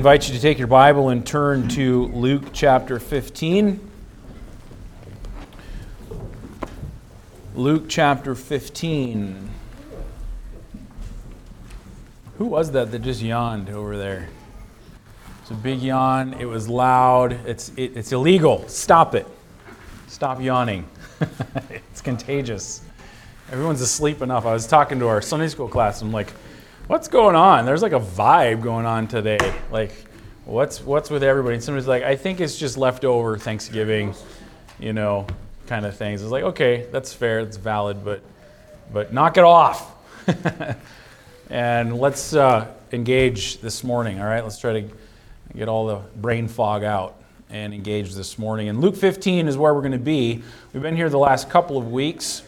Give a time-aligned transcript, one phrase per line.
[0.00, 3.78] Invite you to take your Bible and turn to Luke chapter 15.
[7.54, 9.50] Luke chapter 15.
[12.38, 14.30] Who was that that just yawned over there?
[15.42, 16.32] It's a big yawn.
[16.32, 17.32] It was loud.
[17.46, 18.66] It's, it, it's illegal.
[18.68, 19.26] Stop it.
[20.06, 20.88] Stop yawning.
[21.68, 22.80] it's contagious.
[23.52, 24.46] Everyone's asleep enough.
[24.46, 26.00] I was talking to our Sunday school class.
[26.00, 26.32] I'm like,
[26.90, 27.64] what's going on?
[27.66, 29.38] There's like a vibe going on today.
[29.70, 29.92] Like,
[30.44, 31.54] what's what's with everybody?
[31.54, 34.12] And somebody's like, I think it's just leftover Thanksgiving,
[34.80, 35.28] you know,
[35.68, 36.20] kind of things.
[36.20, 38.22] It's like, okay, that's fair, that's valid, but
[38.92, 39.94] but knock it off.
[41.50, 44.20] and let's uh, engage this morning.
[44.20, 44.90] All right, let's try to
[45.56, 47.14] get all the brain fog out
[47.50, 48.68] and engage this morning.
[48.68, 50.42] And Luke 15 is where we're going to be.
[50.72, 52.42] We've been here the last couple of weeks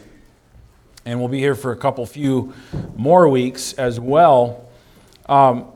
[1.05, 2.53] and we'll be here for a couple few
[2.95, 4.69] more weeks as well.
[5.27, 5.67] Um,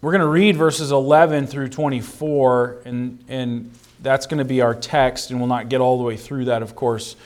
[0.00, 4.74] we're going to read verses 11 through 24, and, and that's going to be our
[4.74, 7.16] text, and we'll not get all the way through that, of course,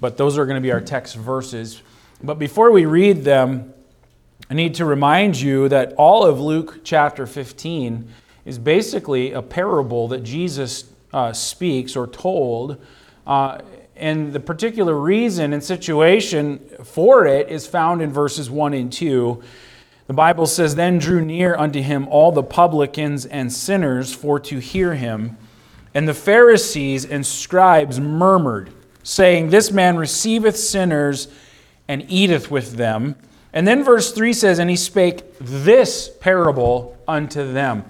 [0.00, 1.82] but those are going to be our text verses.
[2.22, 3.72] But before we read them,
[4.48, 8.08] I need to remind you that all of Luke chapter 15
[8.44, 12.84] is basically a parable that Jesus uh, speaks or told.
[13.26, 13.60] Uh,
[14.00, 19.42] and the particular reason and situation for it is found in verses 1 and 2.
[20.06, 24.58] The Bible says, Then drew near unto him all the publicans and sinners for to
[24.58, 25.36] hear him.
[25.94, 31.28] And the Pharisees and scribes murmured, saying, This man receiveth sinners
[31.86, 33.16] and eateth with them.
[33.52, 37.84] And then verse 3 says, And he spake this parable unto them.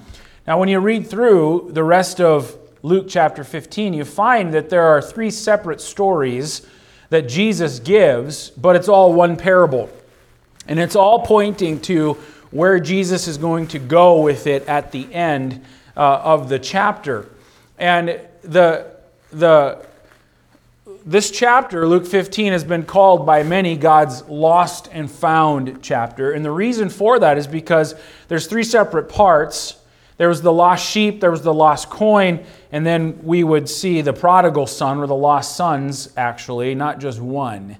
[0.46, 4.84] Now, when you read through the rest of Luke chapter 15, you find that there
[4.84, 6.66] are three separate stories
[7.10, 9.90] that Jesus gives, but it's all one parable.
[10.66, 12.14] And it's all pointing to
[12.50, 15.62] where Jesus is going to go with it at the end
[15.96, 17.28] uh, of the chapter.
[17.78, 18.86] And the,
[19.30, 19.84] the,
[21.04, 26.32] this chapter, Luke 15, has been called by many God's lost and found chapter.
[26.32, 27.94] And the reason for that is because
[28.28, 29.79] there's three separate parts
[30.20, 34.02] there was the lost sheep, there was the lost coin, and then we would see
[34.02, 37.78] the prodigal son, or the lost sons, actually, not just one.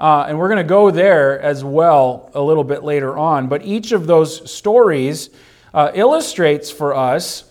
[0.00, 3.48] Uh, and we're going to go there as well a little bit later on.
[3.48, 5.28] But each of those stories
[5.74, 7.44] uh, illustrates for us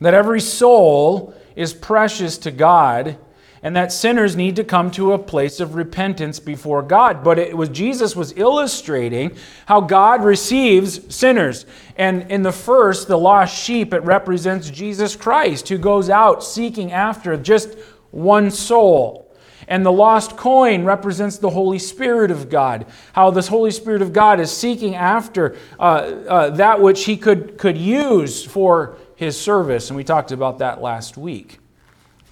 [0.00, 3.18] that every soul is precious to God
[3.62, 7.22] and that sinners need to come to a place of repentance before God.
[7.22, 11.66] But it was Jesus was illustrating how God receives sinners.
[11.96, 16.92] And in the first, the lost sheep, it represents Jesus Christ who goes out seeking
[16.92, 17.76] after just
[18.10, 19.26] one soul.
[19.68, 22.86] And the lost coin represents the Holy Spirit of God.
[23.12, 27.56] How this Holy Spirit of God is seeking after uh, uh, that which he could,
[27.56, 29.88] could use for his service.
[29.90, 31.59] And we talked about that last week.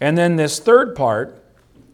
[0.01, 1.43] And then this third part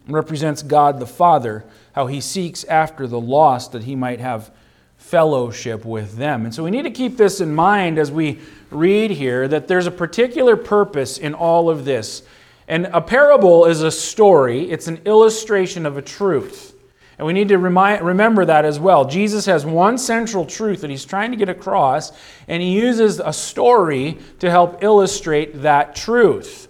[0.07, 4.51] represents God the Father, how he seeks after the lost that he might have
[4.97, 6.45] fellowship with them.
[6.45, 8.39] And so we need to keep this in mind as we
[8.71, 12.23] read here that there's a particular purpose in all of this.
[12.67, 16.75] And a parable is a story, it's an illustration of a truth.
[17.17, 19.05] And we need to remind, remember that as well.
[19.05, 22.11] Jesus has one central truth that he's trying to get across,
[22.47, 26.64] and he uses a story to help illustrate that truth.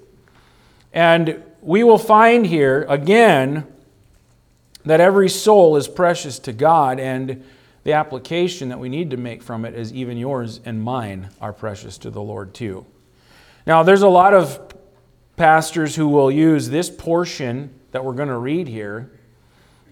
[0.96, 3.68] And we will find here again
[4.86, 7.44] that every soul is precious to God, and
[7.84, 11.52] the application that we need to make from it is even yours and mine are
[11.52, 12.86] precious to the Lord too.
[13.68, 14.74] Now, there's a lot of
[15.36, 19.12] pastors who will use this portion that we're going to read here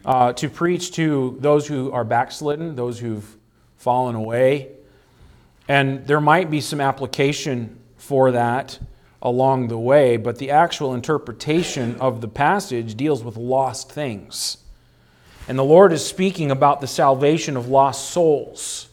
[0.06, 3.38] uh, to preach to those who are backslidden, those who've
[3.75, 4.70] fallen away.
[5.68, 8.80] And there might be some application for that
[9.23, 14.57] along the way, but the actual interpretation of the passage deals with lost things.
[15.47, 18.89] And the Lord is speaking about the salvation of lost souls.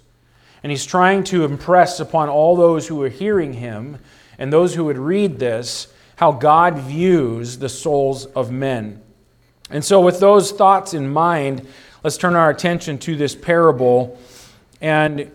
[0.63, 3.99] And He's trying to impress upon all those who are hearing Him
[4.39, 9.01] and those who would read this how God views the souls of men.
[9.71, 11.67] And so, with those thoughts in mind,
[12.05, 14.19] let's turn our attention to this parable
[14.83, 15.31] and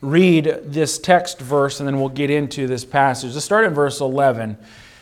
[0.00, 3.34] read this text verse and then we'll get into this passage.
[3.34, 4.56] Let's start in verse 11.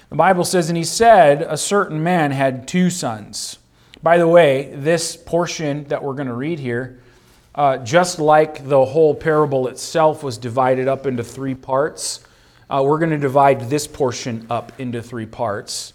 [0.09, 3.59] The Bible says, And he said, A certain man had two sons.
[4.03, 7.01] By the way, this portion that we're going to read here,
[7.55, 12.21] uh, just like the whole parable itself was divided up into three parts,
[12.69, 15.93] uh, we're going to divide this portion up into three parts.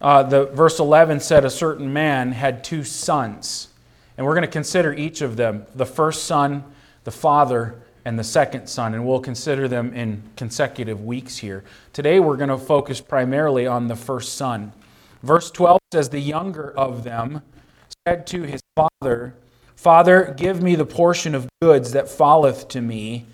[0.00, 3.68] Uh, the verse 11 said, A certain man had two sons.
[4.16, 6.64] And we're going to consider each of them the first son,
[7.04, 11.64] the father, and the second son, and we'll consider them in consecutive weeks here.
[11.92, 14.72] Today we're going to focus primarily on the first son.
[15.22, 17.42] Verse 12 says, The younger of them
[18.06, 19.34] said to his father,
[19.76, 23.26] Father, give me the portion of goods that falleth to me.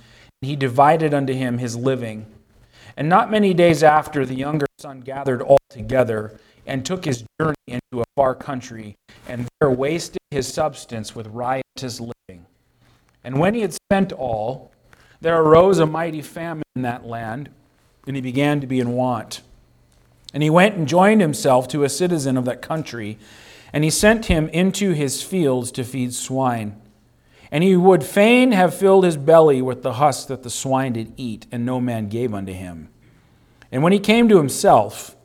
[0.43, 2.27] And he divided unto him his living.
[2.97, 7.55] And not many days after, the younger son gathered all together and took his journey
[7.69, 8.97] into a far country,
[9.29, 12.13] and there wasted his substance with riotous living.
[13.27, 14.71] And when he had spent all,
[15.21, 17.51] there arose a mighty famine in that land,
[18.07, 19.43] and he began to be in want.
[20.33, 23.19] And he went and joined himself to a citizen of that country,
[23.73, 26.81] and he sent him into his fields to feed swine.
[27.51, 31.13] And he would fain have filled his belly with the husk that the swine did
[31.17, 32.91] eat, and no man gave unto him.
[33.73, 35.17] And when he came to himself,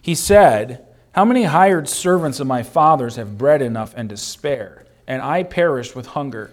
[0.00, 4.86] he said, How many hired servants of my father's have bread enough and to spare,
[5.06, 6.52] and I perish with hunger?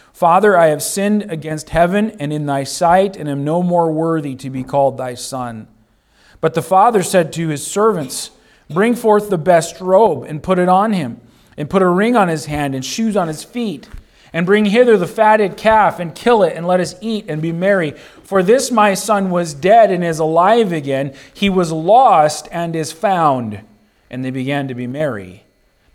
[0.21, 4.35] Father, I have sinned against heaven and in thy sight, and am no more worthy
[4.35, 5.67] to be called thy son.
[6.39, 8.29] But the father said to his servants,
[8.69, 11.19] Bring forth the best robe and put it on him,
[11.57, 13.89] and put a ring on his hand and shoes on his feet.
[14.31, 17.51] And bring hither the fatted calf and kill it, and let us eat and be
[17.51, 17.93] merry.
[18.21, 21.15] For this my son was dead and is alive again.
[21.33, 23.61] He was lost and is found.
[24.11, 25.45] And they began to be merry.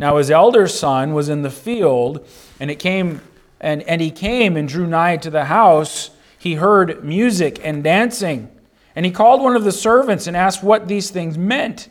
[0.01, 2.27] Now his elder son was in the field,
[2.59, 3.21] and it came
[3.61, 6.11] and, and he came and drew nigh to the house.
[6.39, 8.51] He heard music and dancing.
[8.95, 11.89] And he called one of the servants and asked what these things meant.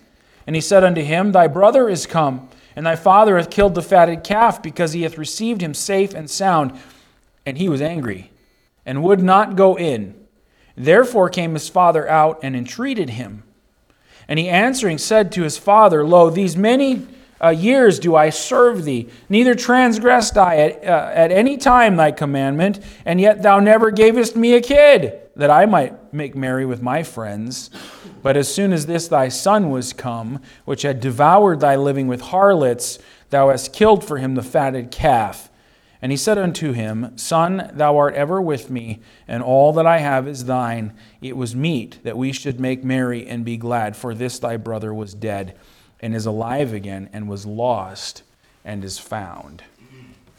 [0.47, 3.81] And he said unto him, Thy brother is come, and thy father hath killed the
[3.81, 6.73] fatted calf, because he hath received him safe and sound.
[7.45, 8.31] And he was angry,
[8.85, 10.15] and would not go in.
[10.75, 13.43] Therefore came his father out and entreated him.
[14.27, 17.07] And he answering said to his father, Lo, these many
[17.43, 22.11] uh, years do I serve thee, neither transgressed I at, uh, at any time thy
[22.11, 26.81] commandment, and yet thou never gavest me a kid, that I might make merry with
[26.81, 27.69] my friends.
[28.23, 32.21] But as soon as this thy son was come, which had devoured thy living with
[32.21, 32.99] harlots,
[33.29, 35.49] thou hast killed for him the fatted calf.
[36.01, 39.97] And he said unto him, Son, thou art ever with me, and all that I
[39.99, 40.93] have is thine.
[41.21, 44.93] It was meet that we should make merry and be glad, for this thy brother
[44.93, 45.57] was dead
[45.99, 48.23] and is alive again and was lost
[48.63, 49.63] and is found.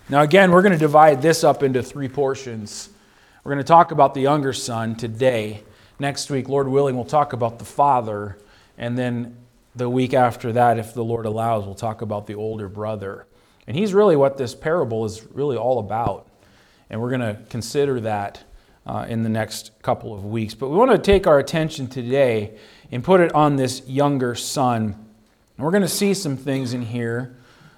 [0.08, 2.90] Now, again, we're going to divide this up into three portions.
[3.42, 5.62] We're going to talk about the younger son today.
[5.98, 8.38] Next week, Lord willing, we'll talk about the father.
[8.78, 9.36] And then
[9.74, 13.26] the week after that, if the Lord allows, we'll talk about the older brother.
[13.66, 16.28] And he's really what this parable is really all about.
[16.88, 18.44] And we're going to consider that
[18.86, 20.54] uh, in the next couple of weeks.
[20.54, 22.56] But we want to take our attention today
[22.92, 25.05] and put it on this younger son
[25.56, 27.34] and we're going to see some things in here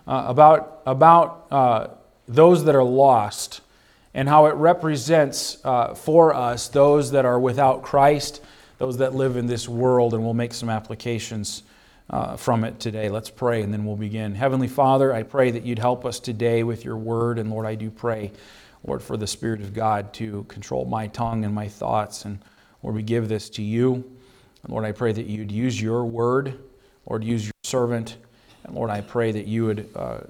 [0.07, 1.87] uh, about, about uh,
[2.27, 3.61] those that are lost
[4.15, 8.43] and how it represents uh, for us those that are without Christ,
[8.79, 11.63] those that live in this world, and we'll make some applications
[12.11, 13.11] uh, from it today.
[13.11, 14.35] Let's pray and then we'll begin.
[14.35, 17.77] Heavenly Father, I pray that you'd help us today with your word, and Lord, I
[17.77, 18.33] do pray,
[18.85, 22.41] Lord, for the Spirit of God to control my tongue and my thoughts, and
[22.83, 24.17] Lord, we give this to you.
[24.67, 26.59] Lord, I pray that you'd use your word
[27.09, 28.17] Lord, use your servant.
[28.65, 30.21] And Lord, I pray that you would uh,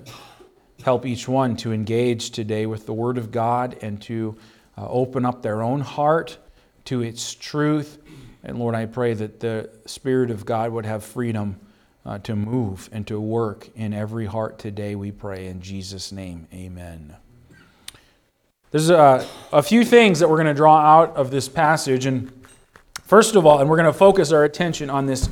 [0.83, 4.37] help each one to engage today with the Word of God and to
[4.77, 6.37] uh, open up their own heart
[6.87, 7.99] to its truth.
[8.43, 11.59] And Lord, I pray that the Spirit of God would have freedom
[12.05, 15.47] uh, to move and to work in every heart today, we pray.
[15.47, 17.15] In Jesus' name, amen.
[18.71, 22.07] There's a, a few things that we're going to draw out of this passage.
[22.07, 22.33] And
[23.03, 25.29] first of all, and we're going to focus our attention on this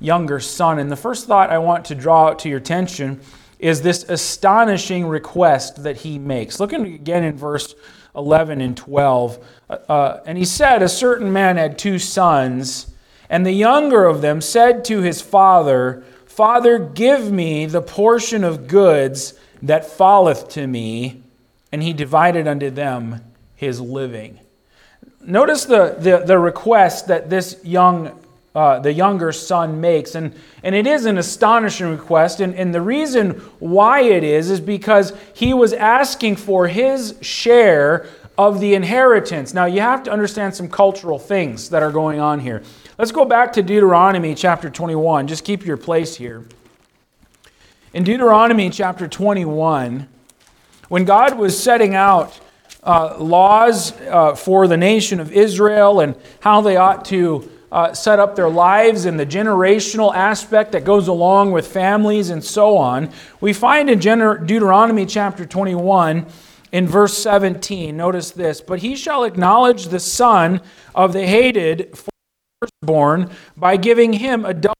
[0.00, 0.78] younger son.
[0.78, 3.20] And the first thought I want to draw to your attention
[3.58, 6.60] is this astonishing request that he makes.
[6.60, 7.74] Looking again in verse
[8.16, 9.44] 11 and 12.
[9.68, 12.92] Uh, uh, and he said, A certain man had two sons,
[13.28, 18.68] and the younger of them said to his father, Father, give me the portion of
[18.68, 21.22] goods that falleth to me.
[21.72, 23.22] And he divided unto them
[23.54, 24.38] his living.
[25.20, 28.18] Notice the, the, the request that this young
[28.56, 30.14] uh, the younger son makes.
[30.14, 32.40] And, and it is an astonishing request.
[32.40, 38.06] And, and the reason why it is, is because he was asking for his share
[38.38, 39.52] of the inheritance.
[39.52, 42.62] Now, you have to understand some cultural things that are going on here.
[42.96, 45.26] Let's go back to Deuteronomy chapter 21.
[45.26, 46.46] Just keep your place here.
[47.92, 50.08] In Deuteronomy chapter 21,
[50.88, 52.40] when God was setting out
[52.82, 58.18] uh, laws uh, for the nation of Israel and how they ought to uh, set
[58.18, 63.10] up their lives and the generational aspect that goes along with families and so on,
[63.40, 66.26] we find in Deuteronomy chapter 21
[66.72, 70.60] in verse 17, notice this, but he shall acknowledge the son
[70.94, 71.96] of the hated
[72.60, 74.74] firstborn by giving him a double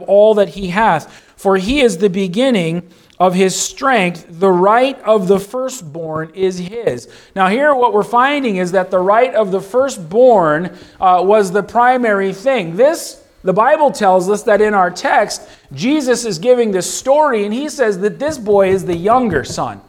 [0.00, 1.10] of all that he hath.
[1.36, 2.88] For he is the beginning
[3.18, 4.26] of his strength.
[4.28, 7.08] The right of the firstborn is his.
[7.34, 11.62] Now, here what we're finding is that the right of the firstborn uh, was the
[11.62, 12.76] primary thing.
[12.76, 17.54] This the Bible tells us that in our text, Jesus is giving this story, and
[17.54, 19.80] he says that this boy is the younger son.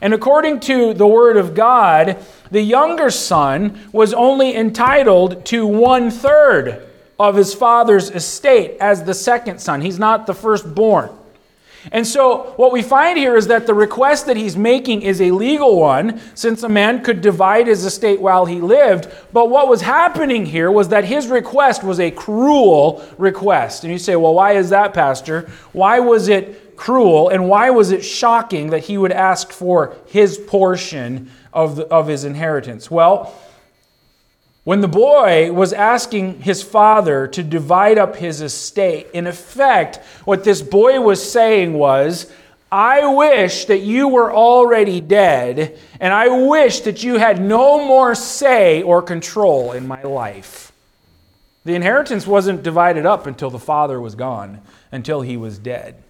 [0.00, 2.18] And according to the Word of God,
[2.50, 6.86] the younger son was only entitled to one third
[7.18, 9.82] of his father's estate as the second son.
[9.82, 11.10] He's not the firstborn.
[11.92, 15.30] And so, what we find here is that the request that he's making is a
[15.30, 19.08] legal one, since a man could divide his estate while he lived.
[19.32, 23.84] But what was happening here was that his request was a cruel request.
[23.84, 25.50] And you say, well, why is that, Pastor?
[25.72, 27.30] Why was it cruel?
[27.30, 32.08] And why was it shocking that he would ask for his portion of, the, of
[32.08, 32.90] his inheritance?
[32.90, 33.34] Well,
[34.70, 40.44] when the boy was asking his father to divide up his estate, in effect, what
[40.44, 42.30] this boy was saying was,
[42.70, 48.14] I wish that you were already dead, and I wish that you had no more
[48.14, 50.70] say or control in my life.
[51.64, 54.60] The inheritance wasn't divided up until the father was gone,
[54.92, 56.00] until he was dead.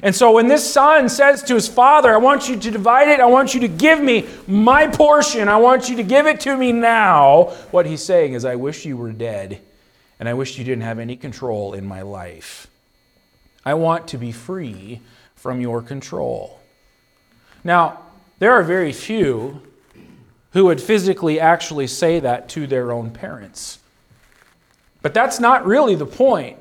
[0.00, 3.20] And so when this son says to his father, I want you to divide it,
[3.20, 6.56] I want you to give me my portion, I want you to give it to
[6.56, 9.60] me now, what he's saying is, I wish you were dead,
[10.18, 12.68] and I wish you didn't have any control in my life.
[13.66, 15.02] I want to be free
[15.36, 16.58] from your control.
[17.62, 18.00] Now,
[18.38, 19.60] there are very few
[20.52, 23.78] who would physically actually say that to their own parents.
[25.02, 26.58] But that's not really the point.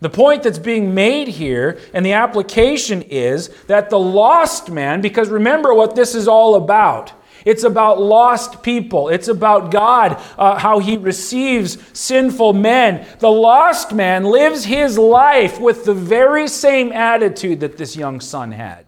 [0.00, 5.28] The point that's being made here and the application is that the lost man, because
[5.28, 7.12] remember what this is all about.
[7.46, 9.08] It's about lost people.
[9.08, 13.06] It's about God, uh, how He receives sinful men.
[13.20, 18.50] The lost man lives his life with the very same attitude that this young son
[18.50, 18.84] had.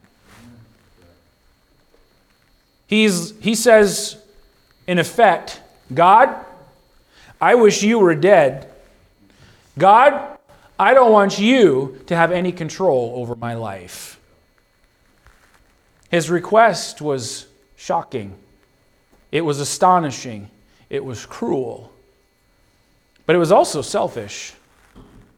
[2.88, 4.16] He's, he says,
[4.88, 5.60] in effect,
[5.94, 6.44] God,
[7.40, 8.68] I wish you were dead.
[9.78, 10.37] God,
[10.78, 14.20] I don't want you to have any control over my life.
[16.10, 18.34] His request was shocking,
[19.32, 20.50] it was astonishing,
[20.88, 21.92] it was cruel,
[23.26, 24.54] but it was also selfish.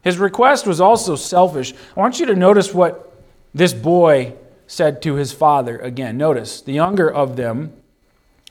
[0.03, 1.73] His request was also selfish.
[1.95, 3.13] I want you to notice what
[3.53, 4.33] this boy
[4.65, 5.77] said to his father.
[5.77, 7.73] Again, notice the younger of them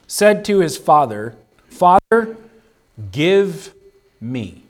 [0.06, 1.34] said to his father,
[1.68, 2.36] Father,
[3.10, 3.72] give
[4.20, 4.64] me.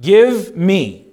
[0.00, 1.07] Give me.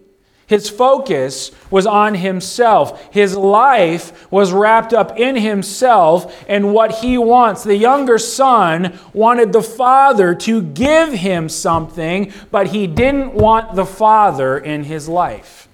[0.48, 3.12] His focus was on himself.
[3.12, 7.64] His life was wrapped up in himself and what he wants.
[7.64, 13.86] The younger son wanted the father to give him something, but he didn't want the
[13.86, 15.68] father in his life.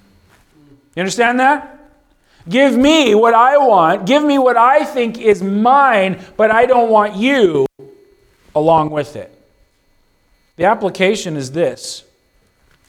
[0.95, 1.79] You understand that?
[2.47, 4.05] Give me what I want.
[4.05, 7.65] Give me what I think is mine, but I don't want you
[8.55, 9.37] along with it.
[10.55, 12.03] The application is this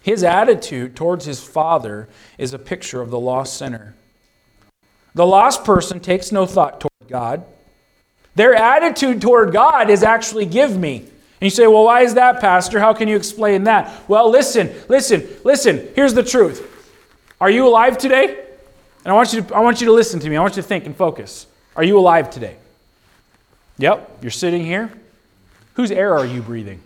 [0.02, 3.94] his attitude towards his father is a picture of the lost sinner.
[5.14, 7.44] The lost person takes no thought toward God.
[8.34, 10.98] Their attitude toward God is actually give me.
[10.98, 12.80] And you say, well, why is that, Pastor?
[12.80, 14.08] How can you explain that?
[14.08, 15.88] Well, listen, listen, listen.
[15.94, 16.68] Here's the truth.
[17.40, 18.44] Are you alive today?
[19.04, 20.36] And I want you to, I want you to listen to me.
[20.36, 21.46] I want you to think and focus.
[21.74, 22.56] Are you alive today?
[23.78, 24.92] Yep, you're sitting here.
[25.74, 26.80] Whose air are you breathing?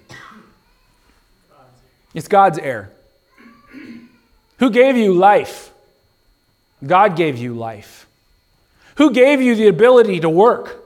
[2.14, 2.90] It's God's air.
[4.58, 5.70] Who gave you life?
[6.84, 8.06] God gave you life.
[8.96, 10.84] Who gave you the ability to work?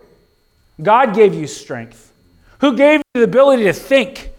[0.82, 2.12] God gave you strength.
[2.60, 4.30] Who gave you the ability to think?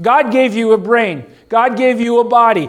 [0.00, 1.24] God gave you a brain.
[1.48, 2.68] God gave you a body.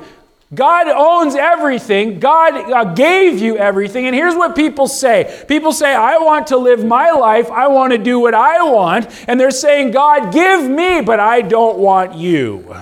[0.54, 2.20] God owns everything.
[2.20, 4.06] God uh, gave you everything.
[4.06, 7.50] And here's what people say people say, I want to live my life.
[7.50, 9.08] I want to do what I want.
[9.28, 12.76] And they're saying, God, give me, but I don't want you.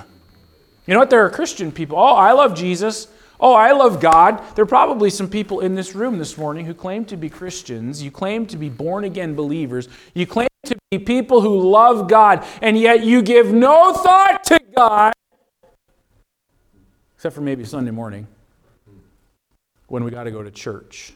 [0.86, 1.10] You know what?
[1.10, 1.98] There are Christian people.
[1.98, 3.08] Oh, I love Jesus.
[3.42, 4.42] Oh, I love God.
[4.56, 8.04] There are probably some people in this room this morning who claim to be Christians.
[8.04, 9.90] You claim to be born again believers.
[10.14, 14.60] You claim to be people who love God, and yet you give no thought to
[14.76, 15.14] God
[17.22, 18.28] except for maybe Sunday morning
[19.86, 21.14] when we got to go to church.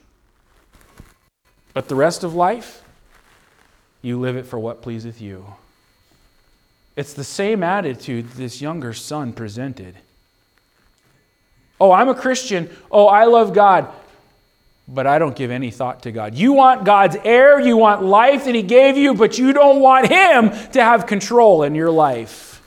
[1.73, 2.83] But the rest of life,
[4.03, 5.55] you live it for what pleaseth you.
[6.95, 9.97] It's the same attitude this younger son presented.
[11.79, 12.69] Oh, I'm a Christian.
[12.89, 13.89] Oh, I love God.
[14.87, 16.35] But I don't give any thought to God.
[16.35, 20.07] You want God's air, you want life that He gave you, but you don't want
[20.07, 22.61] Him to have control in your life.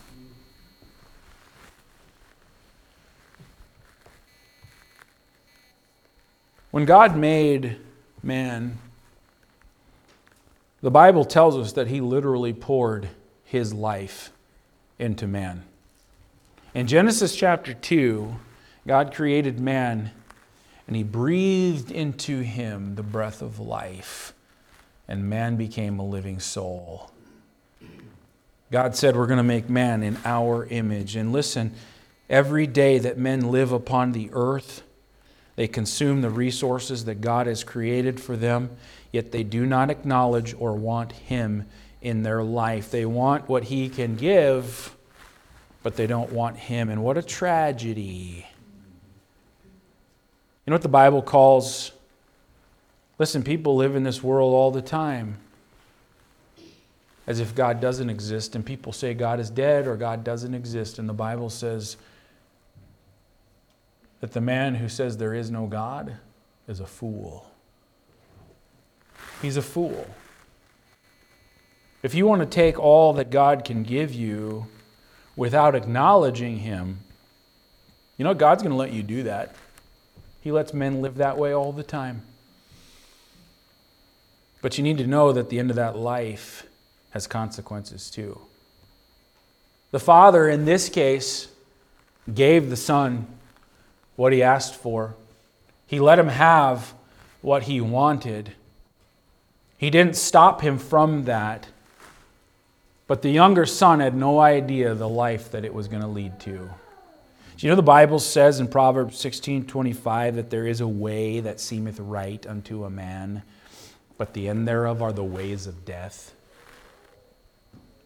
[6.71, 7.77] When God made
[8.23, 8.79] man,
[10.83, 13.09] the Bible tells us that He literally poured
[13.45, 14.31] His life
[14.99, 15.63] into man.
[16.75, 18.35] In Genesis chapter 2,
[18.89, 20.13] God created man
[20.87, 24.33] and he breathed into him the breath of life,
[25.07, 27.13] and man became a living soul.
[28.73, 31.15] God said, We're going to make man in our image.
[31.15, 31.75] And listen,
[32.31, 34.83] every day that men live upon the earth,
[35.57, 38.71] they consume the resources that God has created for them,
[39.13, 41.67] yet they do not acknowledge or want Him
[42.01, 42.91] in their life.
[42.91, 44.97] They want what He can give,
[45.83, 46.89] but they don't want Him.
[46.89, 48.47] And what a tragedy
[50.69, 51.93] you know what the Bible calls?
[53.19, 55.39] Listen, people live in this world all the time
[57.27, 60.99] as if God doesn't exist, and people say God is dead or God doesn't exist.
[60.99, 61.97] And the Bible says
[64.21, 66.19] that the man who says there is no God
[66.69, 67.51] is a fool.
[69.41, 70.07] He's a fool.
[72.03, 74.67] If you want to take all that God can give you
[75.35, 76.99] without acknowledging Him,
[78.19, 79.55] you know God's going to let you do that.
[80.41, 82.23] He lets men live that way all the time.
[84.61, 86.67] But you need to know that the end of that life
[87.11, 88.41] has consequences too.
[89.91, 91.49] The father, in this case,
[92.33, 93.27] gave the son
[94.17, 95.15] what he asked for.
[95.87, 96.93] He let him have
[97.41, 98.53] what he wanted.
[99.79, 101.69] He didn't stop him from that.
[103.07, 106.39] But the younger son had no idea the life that it was going to lead
[106.41, 106.69] to.
[107.59, 111.41] Do you know the Bible says in Proverbs 16 25 that there is a way
[111.41, 113.43] that seemeth right unto a man,
[114.17, 116.37] but the end thereof are the ways of death?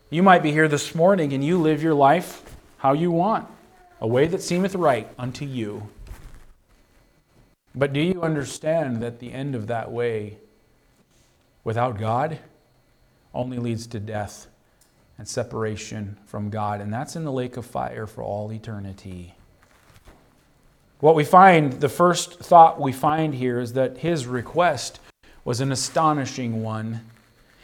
[0.08, 2.42] You might be here this morning and you live your life
[2.78, 3.46] how you want,
[4.00, 5.86] a way that seemeth right unto you.
[7.74, 10.38] But do you understand that the end of that way
[11.62, 12.38] without God
[13.34, 14.46] only leads to death
[15.18, 16.80] and separation from God?
[16.80, 19.34] And that's in the lake of fire for all eternity.
[21.02, 25.00] What we find, the first thought we find here is that his request
[25.44, 27.00] was an astonishing one.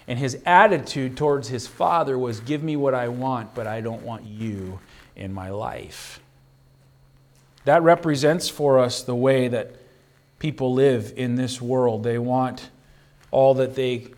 [0.09, 4.03] And his attitude towards his father was, Give me what I want, but I don't
[4.03, 4.81] want you
[5.15, 6.19] in my life.
[7.65, 9.77] That represents for us the way that
[10.41, 12.03] people live in this world.
[12.03, 12.71] They want
[13.31, 14.09] all that they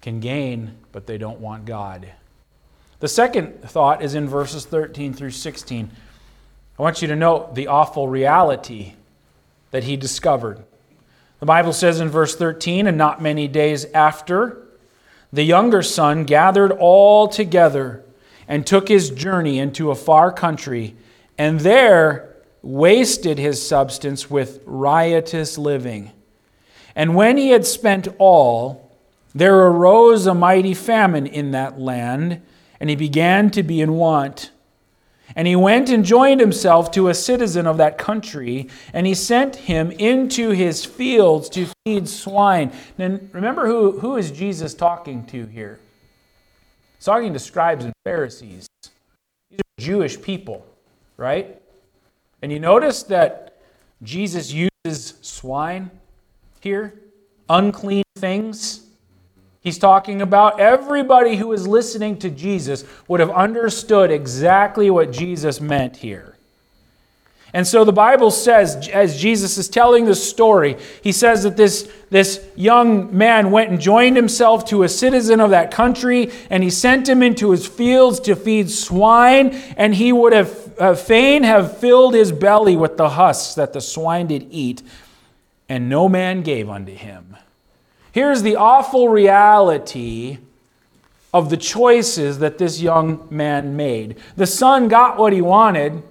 [0.00, 2.08] can gain, but they don't want God.
[3.00, 5.90] The second thought is in verses 13 through 16.
[6.78, 8.94] I want you to note the awful reality
[9.72, 10.62] that he discovered.
[11.40, 14.64] The Bible says in verse 13, and not many days after,
[15.32, 18.04] the younger son gathered all together
[18.46, 20.96] and took his journey into a far country,
[21.36, 26.12] and there wasted his substance with riotous living.
[26.94, 28.90] And when he had spent all,
[29.34, 32.40] there arose a mighty famine in that land,
[32.80, 34.50] and he began to be in want.
[35.38, 39.54] And he went and joined himself to a citizen of that country, and he sent
[39.54, 42.72] him into his fields to feed swine.
[42.98, 45.78] And remember who, who is Jesus talking to here?
[46.96, 48.66] He's talking to scribes and Pharisees.
[49.48, 50.66] These are Jewish people,
[51.16, 51.62] right?
[52.42, 53.58] And you notice that
[54.02, 55.92] Jesus uses swine
[56.58, 56.94] here,
[57.48, 58.87] unclean things.
[59.60, 65.60] He's talking about everybody who is listening to Jesus would have understood exactly what Jesus
[65.60, 66.36] meant here.
[67.54, 71.90] And so the Bible says, as Jesus is telling the story, he says that this,
[72.10, 76.68] this young man went and joined himself to a citizen of that country, and he
[76.68, 81.78] sent him into his fields to feed swine, and he would have uh, fain have
[81.78, 84.82] filled his belly with the husks that the swine did eat,
[85.70, 87.34] and no man gave unto him.
[88.18, 90.38] Here's the awful reality
[91.32, 94.16] of the choices that this young man made.
[94.34, 96.02] The son got what he wanted,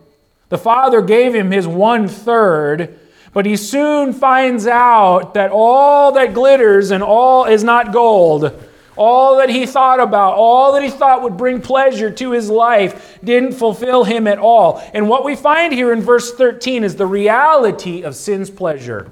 [0.48, 2.98] the father gave him his one third.
[3.34, 8.58] But he soon finds out that all that glitters and all is not gold
[8.96, 13.20] all that he thought about, all that he thought would bring pleasure to his life,
[13.24, 14.82] didn't fulfill him at all.
[14.92, 19.12] And what we find here in verse 13 is the reality of sin's pleasure.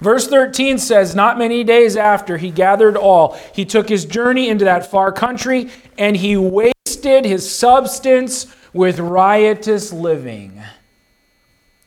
[0.00, 4.64] Verse 13 says, Not many days after he gathered all, he took his journey into
[4.64, 10.62] that far country, and he wasted his substance with riotous living.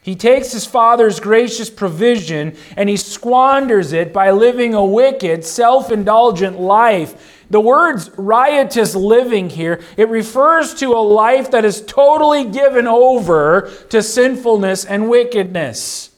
[0.02, 5.92] He takes his father's gracious provision and he squanders it by living a wicked, self
[5.92, 7.46] indulgent life.
[7.52, 13.72] The words riotous living here, it refers to a life that is totally given over
[13.90, 16.09] to sinfulness and wickedness.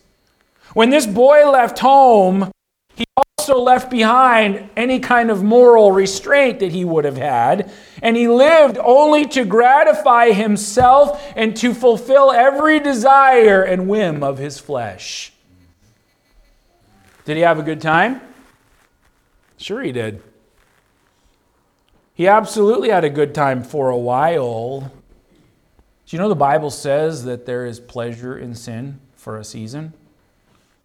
[0.73, 2.51] When this boy left home,
[2.95, 8.15] he also left behind any kind of moral restraint that he would have had, and
[8.15, 14.59] he lived only to gratify himself and to fulfill every desire and whim of his
[14.59, 15.33] flesh.
[17.25, 18.21] Did he have a good time?
[19.57, 20.23] Sure, he did.
[22.13, 24.91] He absolutely had a good time for a while.
[26.05, 29.93] Do you know the Bible says that there is pleasure in sin for a season?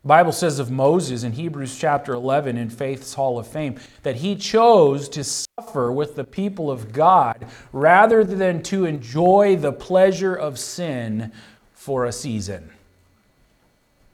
[0.07, 4.37] Bible says of Moses in Hebrews chapter 11 in Faith's Hall of Fame that he
[4.37, 10.61] chose to suffer with the people of God rather than to enjoy the pleasure of
[10.61, 11.33] sin
[11.73, 12.71] for a season.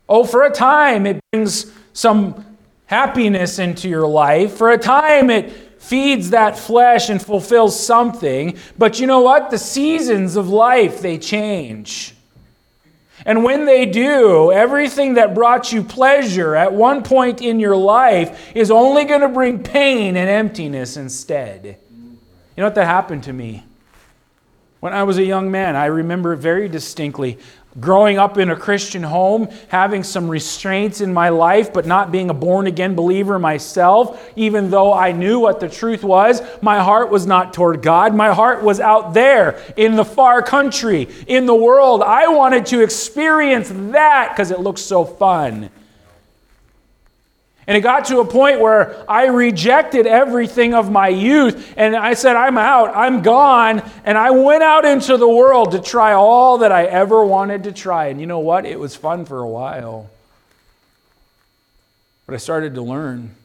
[0.09, 4.55] Oh, for a time it brings some happiness into your life.
[4.55, 5.50] For a time it
[5.83, 8.57] feeds that flesh and fulfills something.
[8.78, 9.50] But you know what?
[9.50, 12.14] The seasons of life, they change.
[13.25, 18.51] And when they do, everything that brought you pleasure at one point in your life
[18.55, 21.65] is only going to bring pain and emptiness instead.
[21.65, 23.65] You know what that happened to me?
[24.81, 27.39] When I was a young man, I remember very distinctly
[27.81, 32.31] growing up in a Christian home, having some restraints in my life, but not being
[32.31, 37.11] a born again believer myself, even though I knew what the truth was, my heart
[37.11, 38.15] was not toward God.
[38.15, 42.03] My heart was out there in the far country, in the world.
[42.03, 45.71] I wanted to experience that because it looks so fun.
[47.66, 52.14] And it got to a point where I rejected everything of my youth and I
[52.14, 53.88] said, I'm out, I'm gone.
[54.05, 57.72] And I went out into the world to try all that I ever wanted to
[57.72, 58.07] try.
[58.07, 58.66] And you know what?
[58.66, 60.11] It was fun for a while.
[62.27, 63.37] But I started to learn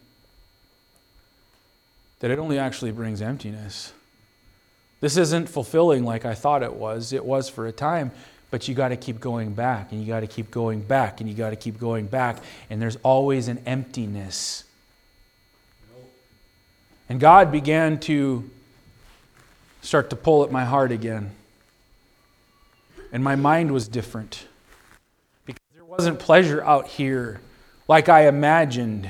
[2.20, 3.94] that it only actually brings emptiness.
[5.00, 7.14] This isn't fulfilling like I thought it was.
[7.14, 8.12] It was for a time,
[8.50, 11.30] but you got to keep going back, and you got to keep going back, and
[11.30, 14.64] you got to keep going back, and there's always an emptiness.
[17.10, 18.50] And God began to
[19.82, 21.32] start to pull at my heart again.
[23.12, 24.46] And my mind was different
[25.46, 27.40] because there wasn't pleasure out here
[27.88, 29.10] like I imagined.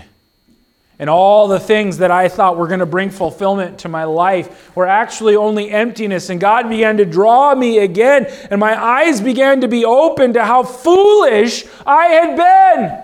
[1.00, 4.76] And all the things that I thought were going to bring fulfillment to my life
[4.76, 6.30] were actually only emptiness.
[6.30, 10.44] And God began to draw me again, and my eyes began to be open to
[10.44, 13.04] how foolish I had been.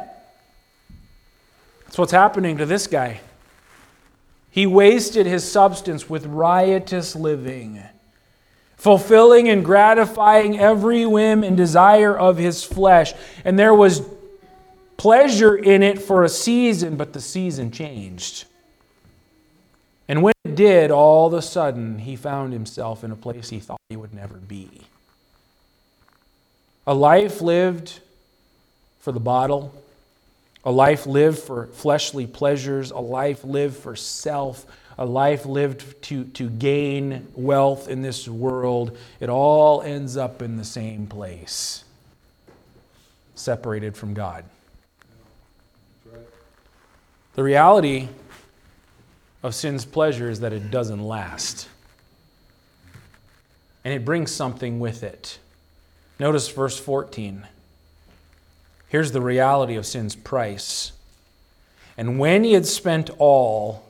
[1.85, 3.21] That's what's happening to this guy.
[4.49, 7.83] He wasted his substance with riotous living,
[8.75, 13.13] fulfilling and gratifying every whim and desire of his flesh.
[13.45, 14.01] And there was
[14.97, 18.45] pleasure in it for a season, but the season changed.
[20.07, 23.59] And when it did, all of a sudden, he found himself in a place he
[23.59, 24.81] thought he would never be.
[26.85, 27.99] A life lived
[28.99, 29.73] for the bottle,
[30.65, 34.65] a life lived for fleshly pleasures, a life lived for self,
[34.97, 38.97] a life lived to, to gain wealth in this world.
[39.19, 41.83] It all ends up in the same place,
[43.35, 44.45] separated from God.
[47.35, 48.09] The reality
[49.41, 51.67] of sin's pleasure is that it doesn't last.
[53.83, 55.39] And it brings something with it.
[56.19, 57.47] Notice verse 14.
[58.87, 60.91] Here's the reality of sin's price.
[61.97, 63.83] And when he had spent all,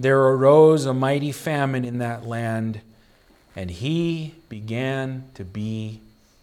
[0.00, 2.80] there arose a mighty famine in that land,
[3.54, 6.00] and he began to be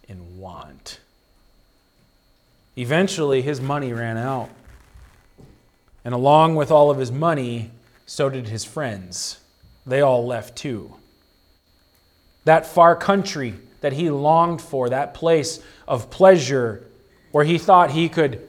[0.07, 0.99] in want.
[2.77, 4.49] Eventually, his money ran out.
[6.09, 7.69] And along with all of his money,
[8.07, 9.37] so did his friends.
[9.85, 10.95] They all left too.
[12.45, 16.83] That far country that he longed for, that place of pleasure
[17.31, 18.41] where he thought he could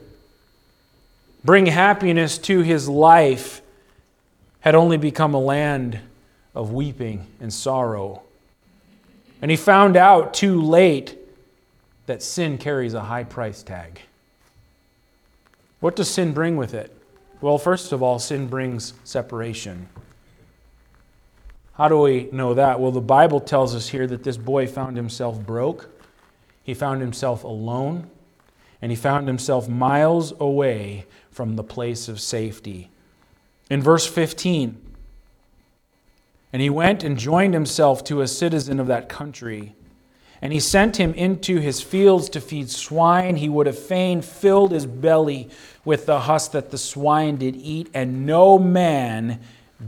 [1.45, 3.61] bring happiness to his life,
[4.61, 5.99] had only become a land
[6.55, 8.23] of weeping and sorrow.
[9.39, 11.15] And he found out too late
[12.07, 14.01] that sin carries a high price tag.
[15.79, 16.97] What does sin bring with it?
[17.41, 19.89] Well, first of all, sin brings separation.
[21.73, 22.79] How do we know that?
[22.79, 25.89] Well, the Bible tells us here that this boy found himself broke,
[26.63, 28.09] he found himself alone,
[28.81, 32.91] and he found himself miles away from the place of safety.
[33.71, 34.79] In verse 15,
[36.53, 39.73] and he went and joined himself to a citizen of that country.
[40.41, 43.35] And he sent him into his fields to feed swine.
[43.35, 45.49] He would have fain filled his belly
[45.85, 49.39] with the husk that the swine did eat, and no man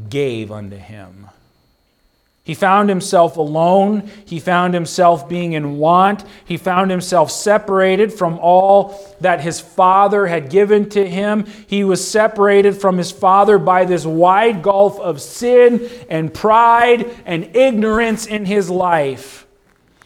[0.09, 1.29] gave unto him.
[2.45, 4.09] He found himself alone.
[4.25, 6.25] He found himself being in want.
[6.43, 11.45] He found himself separated from all that his father had given to him.
[11.67, 17.55] He was separated from his father by this wide gulf of sin and pride and
[17.55, 19.42] ignorance in his life.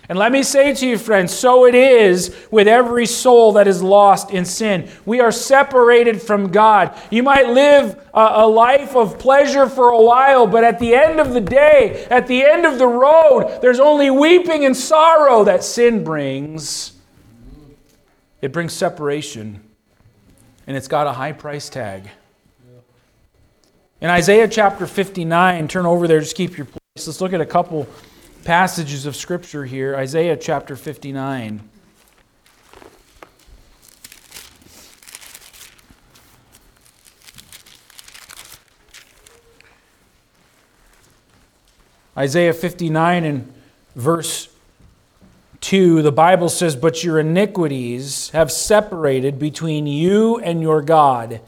[0.10, 3.84] And let me say to you, friends, so it is with every soul that is
[3.84, 4.90] lost in sin.
[5.06, 6.98] We are separated from God.
[7.12, 11.20] You might live a, a, life of pleasure for a while, but at the end
[11.20, 15.62] of the day, at the end of the road, there's only weeping and sorrow that
[15.62, 16.94] sin brings.
[18.42, 19.62] It brings separation,
[20.68, 22.10] and it's got a high price tag.
[24.00, 27.08] In Isaiah chapter 59, turn over there, just keep your place.
[27.08, 27.88] Let's look at a couple
[28.48, 31.70] passages of Scripture here Isaiah chapter 59.
[42.18, 43.54] Isaiah 59 and
[43.98, 44.48] verse
[45.60, 51.42] 2, the Bible says, But your iniquities have separated between you and your God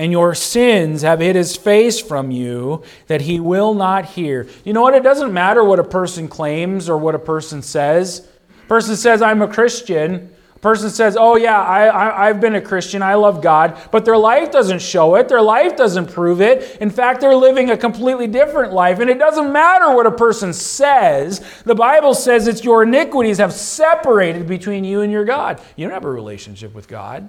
[0.00, 4.46] and your sins have hid his face from you that he will not hear.
[4.64, 4.94] You know what?
[4.94, 8.26] It doesn't matter what a person claims or what a person says.
[8.64, 10.34] A person says, I'm a Christian.
[10.56, 13.02] A person says, Oh, yeah, I, I, have been a Christian.
[13.02, 13.78] I love God.
[13.90, 15.28] But their life doesn't show it.
[15.28, 16.78] Their life doesn't prove it.
[16.80, 19.00] In fact, they're living a completely different life.
[19.00, 21.44] And it doesn't matter what a person says.
[21.66, 25.60] The Bible says it's your iniquities have separated between you and your God.
[25.76, 27.28] You don't have a relationship with God.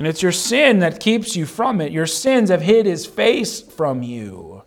[0.00, 1.92] And it's your sin that keeps you from it.
[1.92, 4.62] Your sins have hid his face from you.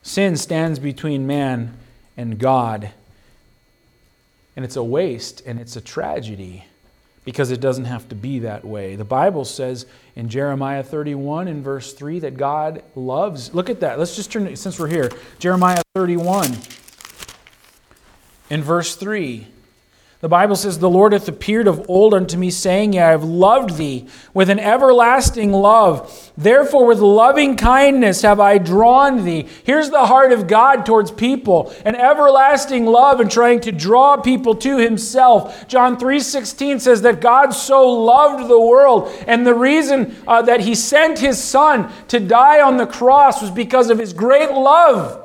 [0.00, 1.76] Sin stands between man
[2.16, 2.92] and God.
[4.54, 6.66] And it's a waste and it's a tragedy
[7.24, 8.94] because it doesn't have to be that way.
[8.94, 13.52] The Bible says in Jeremiah 31 in verse 3 that God loves.
[13.56, 13.98] Look at that.
[13.98, 16.58] Let's just turn, since we're here, Jeremiah 31
[18.50, 19.48] in verse 3.
[20.22, 23.76] The Bible says, The Lord hath appeared of old unto me, saying, I have loved
[23.76, 26.30] thee with an everlasting love.
[26.36, 29.48] Therefore, with loving kindness have I drawn thee.
[29.64, 34.54] Here's the heart of God towards people an everlasting love and trying to draw people
[34.54, 35.66] to himself.
[35.66, 40.76] John 3.16 says that God so loved the world, and the reason uh, that he
[40.76, 45.21] sent his son to die on the cross was because of his great love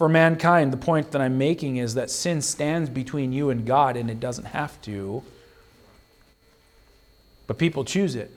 [0.00, 0.72] for mankind.
[0.72, 4.18] The point that I'm making is that sin stands between you and God, and it
[4.18, 5.22] doesn't have to.
[7.46, 8.30] But people choose it.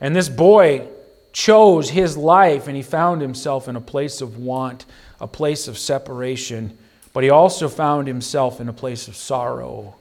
[0.00, 0.88] And this boy
[1.34, 4.86] chose his life, and he found himself in a place of want,
[5.20, 6.78] a place of separation,
[7.12, 9.94] but he also found himself in a place of sorrow.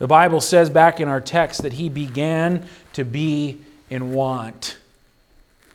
[0.00, 4.76] The Bible says back in our text that he began to be in want.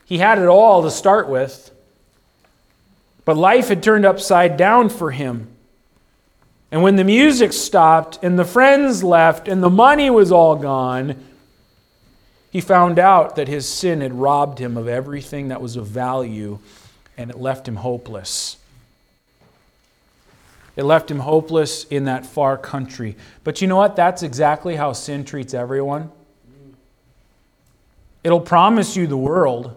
[0.06, 1.71] He had it all to start with.
[3.27, 5.49] But life had turned upside down for him.
[6.71, 11.21] And when the music stopped and the friends left and the money was all gone,
[12.51, 16.59] he found out that his sin had robbed him of everything that was of value
[17.17, 18.55] and it left him hopeless.
[20.77, 23.17] It left him hopeless in that far country.
[23.43, 23.97] But you know what?
[23.97, 26.11] That's exactly how sin treats everyone.
[28.23, 29.75] It'll promise you the world,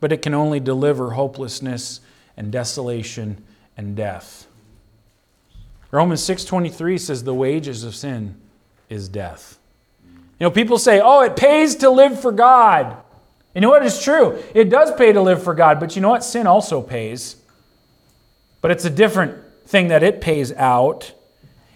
[0.00, 2.00] but it can only deliver hopelessness
[2.40, 3.36] and desolation
[3.76, 4.46] and death.
[5.90, 8.34] Romans 6:23 says the wages of sin
[8.88, 9.58] is death.
[10.06, 12.96] You know, people say, "Oh, it pays to live for God."
[13.54, 14.42] You know what is true.
[14.54, 16.24] It does pay to live for God, but you know what?
[16.24, 17.36] Sin also pays.
[18.62, 19.34] But it's a different
[19.66, 21.12] thing that it pays out.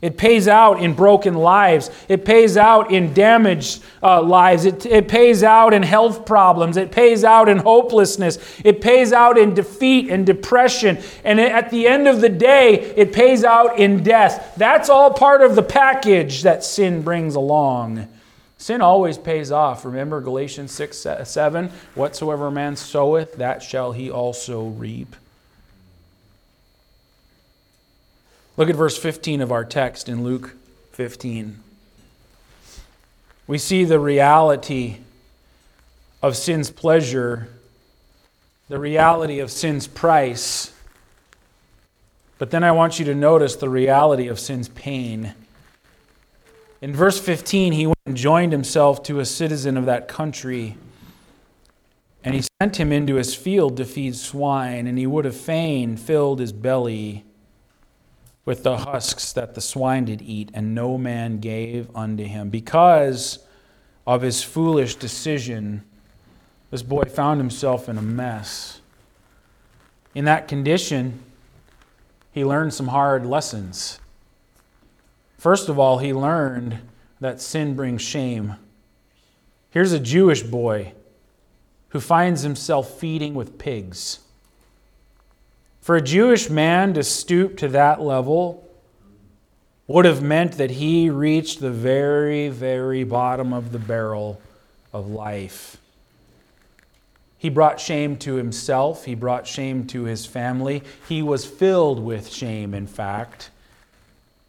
[0.04, 1.90] It pays out in broken lives.
[2.10, 4.66] It pays out in damaged uh, lives.
[4.66, 6.76] It, it pays out in health problems.
[6.76, 8.60] It pays out in hopelessness.
[8.62, 10.98] It pays out in defeat and depression.
[11.24, 14.52] And at the end of the day, it pays out in death.
[14.58, 18.06] That's all part of the package that sin brings along.
[18.58, 19.86] Sin always pays off.
[19.86, 21.70] Remember Galatians 6 7?
[21.94, 25.16] Whatsoever a man soweth, that shall he also reap.
[28.56, 30.54] Look at verse 15 of our text in Luke
[30.92, 31.58] 15.
[33.48, 34.98] We see the reality
[36.22, 37.48] of sin's pleasure,
[38.68, 40.72] the reality of sin's price.
[42.38, 45.34] But then I want you to notice the reality of sin's pain.
[46.80, 50.76] In verse 15, he went and joined himself to a citizen of that country.
[52.22, 55.96] And he sent him into his field to feed swine, and he would have fain
[55.96, 57.24] filled his belly
[58.44, 62.50] with the husks that the swine did eat, and no man gave unto him.
[62.50, 63.38] Because
[64.06, 65.82] of his foolish decision,
[66.70, 68.80] this boy found himself in a mess.
[70.14, 71.20] In that condition,
[72.32, 73.98] he learned some hard lessons.
[75.38, 76.78] First of all, he learned
[77.20, 78.56] that sin brings shame.
[79.70, 80.92] Here's a Jewish boy
[81.88, 84.18] who finds himself feeding with pigs.
[85.84, 88.66] For a Jewish man to stoop to that level
[89.86, 94.40] would have meant that he reached the very, very bottom of the barrel
[94.94, 95.76] of life.
[97.36, 100.82] He brought shame to himself, he brought shame to his family.
[101.06, 103.50] He was filled with shame, in fact.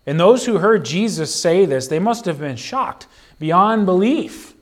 [0.05, 3.07] And those who heard Jesus say this, they must have been shocked
[3.41, 4.53] beyond belief.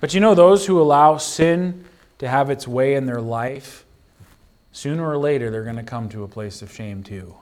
[0.00, 1.84] But you know, those who allow sin
[2.18, 3.84] to have its way in their life,
[4.72, 7.34] sooner or later they're going to come to a place of shame too.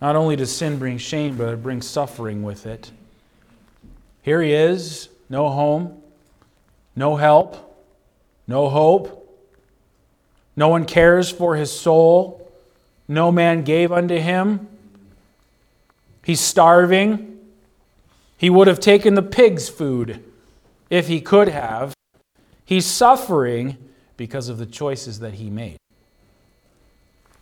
[0.00, 2.90] Not only does sin bring shame, but it brings suffering with it.
[4.22, 6.02] Here he is, no home,
[6.94, 7.84] no help,
[8.46, 9.22] no hope.
[10.56, 12.50] No one cares for his soul.
[13.08, 14.68] No man gave unto him.
[16.24, 17.38] He's starving.
[18.36, 20.24] He would have taken the pig's food
[20.90, 21.94] if he could have.
[22.64, 23.76] He's suffering
[24.16, 25.78] because of the choices that he made.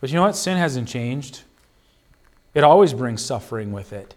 [0.01, 0.35] But you know what?
[0.35, 1.43] Sin hasn't changed.
[2.53, 4.15] It always brings suffering with it.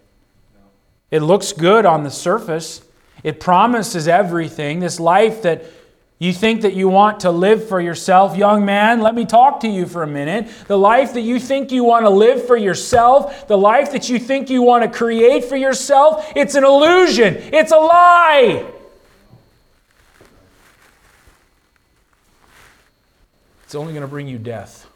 [1.10, 2.82] It looks good on the surface.
[3.22, 4.80] It promises everything.
[4.80, 5.64] This life that
[6.18, 9.68] you think that you want to live for yourself, young man, let me talk to
[9.68, 10.48] you for a minute.
[10.66, 14.18] The life that you think you want to live for yourself, the life that you
[14.18, 17.36] think you want to create for yourself, it's an illusion.
[17.36, 18.77] It's a lie.
[23.68, 24.86] It's only going to bring you death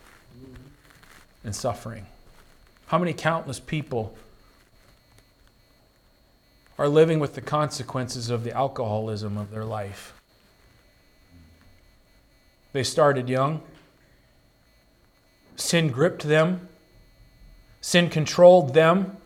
[1.45, 2.07] and suffering.
[2.87, 4.17] How many countless people
[6.79, 10.15] are living with the consequences of the alcoholism of their life?
[12.73, 13.61] They started young.
[15.57, 16.67] Sin gripped them.
[17.83, 19.19] Sin controlled them.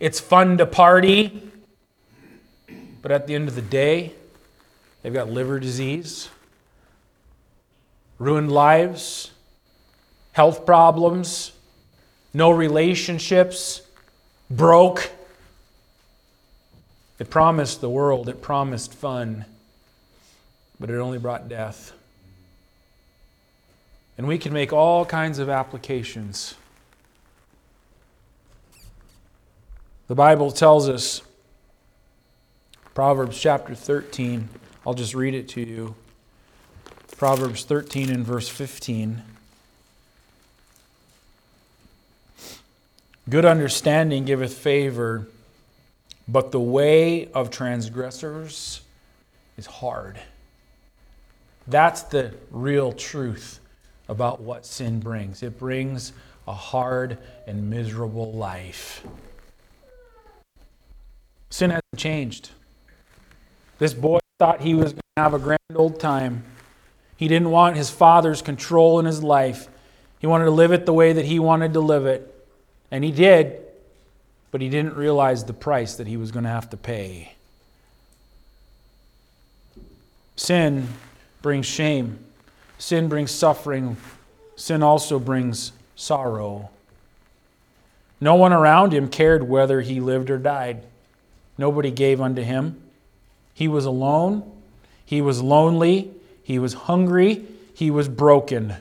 [0.00, 1.48] It's fun to party.
[3.02, 4.14] But at the end of the day,
[5.02, 6.28] they've got liver disease
[8.20, 9.32] ruined lives,
[10.32, 11.52] health problems,
[12.34, 13.80] no relationships,
[14.48, 15.10] broke.
[17.18, 19.46] It promised the world, it promised fun,
[20.78, 21.92] but it only brought death.
[24.18, 26.54] And we can make all kinds of applications.
[30.08, 31.22] The Bible tells us,
[32.92, 34.50] Proverbs chapter 13,
[34.86, 35.94] I'll just read it to you.
[37.20, 39.20] Proverbs 13 and verse 15.
[43.28, 45.28] Good understanding giveth favor,
[46.26, 48.80] but the way of transgressors
[49.58, 50.18] is hard.
[51.66, 53.60] That's the real truth
[54.08, 55.42] about what sin brings.
[55.42, 56.14] It brings
[56.48, 59.06] a hard and miserable life.
[61.50, 62.48] Sin hasn't changed.
[63.78, 66.44] This boy thought he was going to have a grand old time.
[67.20, 69.68] He didn't want his father's control in his life.
[70.20, 72.34] He wanted to live it the way that he wanted to live it.
[72.90, 73.60] And he did,
[74.50, 77.34] but he didn't realize the price that he was going to have to pay.
[80.34, 80.88] Sin
[81.42, 82.20] brings shame,
[82.78, 83.98] sin brings suffering,
[84.56, 86.70] sin also brings sorrow.
[88.18, 90.84] No one around him cared whether he lived or died.
[91.58, 92.80] Nobody gave unto him.
[93.52, 94.50] He was alone.
[95.04, 96.14] He was lonely.
[96.42, 97.44] He was hungry,
[97.74, 98.74] he was broken.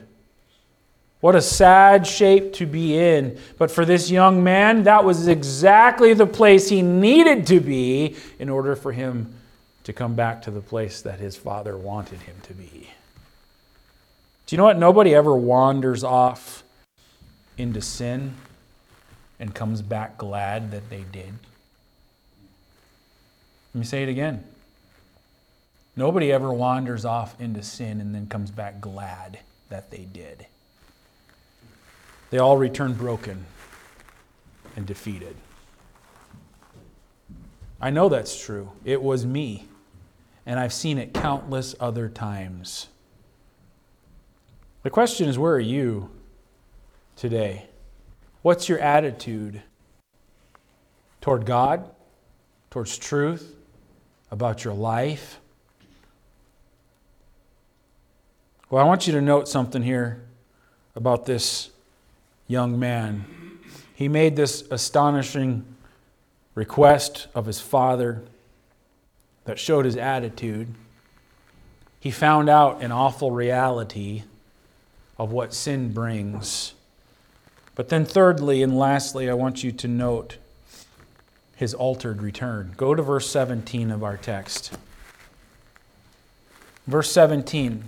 [1.22, 3.38] What a sad shape to be in.
[3.58, 8.48] But for this young man, that was exactly the place he needed to be in
[8.50, 9.34] order for him
[9.84, 12.90] to come back to the place that his father wanted him to be.
[14.46, 14.80] Do you know what?
[14.80, 16.64] Nobody ever wanders off
[17.58, 18.36] into sin
[19.40, 21.34] and comes back glad that they did.
[23.74, 24.44] Let me say it again.
[26.00, 30.47] Nobody ever wanders off into sin and then comes back glad that they did.
[32.30, 33.45] They all return broken
[34.78, 35.36] and defeated.
[37.82, 38.72] I know that's true.
[38.86, 39.68] It was me.
[40.45, 42.88] And I've seen it countless other times.
[44.84, 46.12] The question is where are you
[47.18, 47.66] today?
[48.41, 49.64] What's your attitude
[51.20, 51.91] toward God,
[52.70, 53.54] towards truth,
[54.32, 55.41] about your life?
[58.70, 60.22] Well, I want you to note something here
[60.96, 61.72] about this
[62.48, 63.26] young man.
[63.96, 65.66] He made this astonishing
[66.54, 68.22] request of his father
[69.46, 70.68] that showed his attitude.
[72.00, 74.22] He found out an awful reality
[75.18, 76.76] of what sin brings.
[77.74, 80.38] But then, thirdly and lastly, I want you to note
[81.56, 82.76] his altered return.
[82.78, 84.78] Go to verse 17 of our text.
[86.86, 87.84] Verse 17.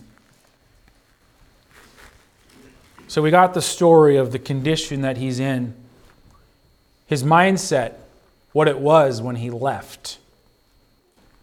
[3.12, 5.74] So we got the story of the condition that he's in,
[7.08, 7.96] his mindset,
[8.54, 10.18] what it was when he left.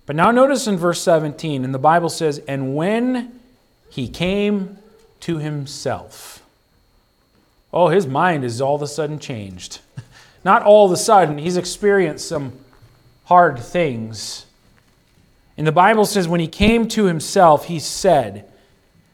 [0.06, 3.38] But now notice in verse 17, and the Bible says, And when
[3.90, 4.78] he came
[5.20, 6.42] to himself.
[7.70, 9.80] Oh, his mind is all of a sudden changed.
[10.44, 12.54] Not all of a sudden, he's experienced some
[13.24, 14.46] hard things.
[15.58, 18.50] And the Bible says, when he came to himself, he said,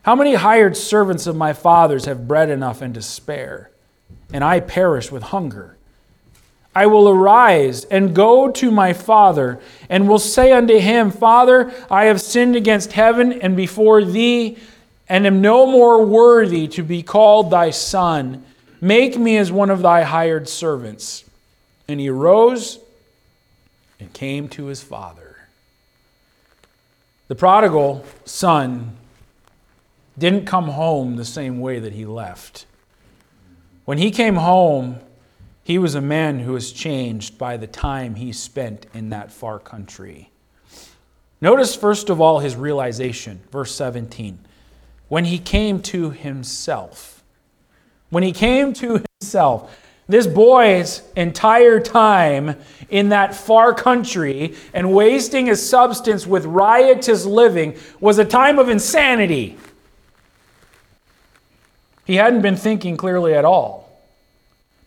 [0.05, 3.70] how many hired servants of my father's have bread enough and to spare,
[4.32, 5.76] and I perish with hunger?
[6.74, 12.05] I will arise and go to my father, and will say unto him, Father, I
[12.07, 14.59] have sinned against heaven and before thee,
[15.09, 18.44] and am no more worthy to be called thy son.
[18.82, 21.24] Make me as one of thy hired servants.
[21.88, 22.78] And he arose
[24.00, 25.46] and came to his father.
[27.28, 28.96] The prodigal son
[30.18, 32.66] didn't come home the same way that he left.
[33.84, 35.00] When he came home,
[35.62, 39.58] he was a man who was changed by the time he spent in that far
[39.58, 40.30] country.
[41.40, 44.38] Notice, first of all, his realization, verse 17.
[45.08, 47.22] When he came to himself.
[48.10, 49.80] When he came to himself.
[50.06, 52.56] This boy's entire time
[52.90, 58.68] in that far country and wasting his substance with riotous living was a time of
[58.68, 59.56] insanity.
[62.05, 63.90] He hadn't been thinking clearly at all.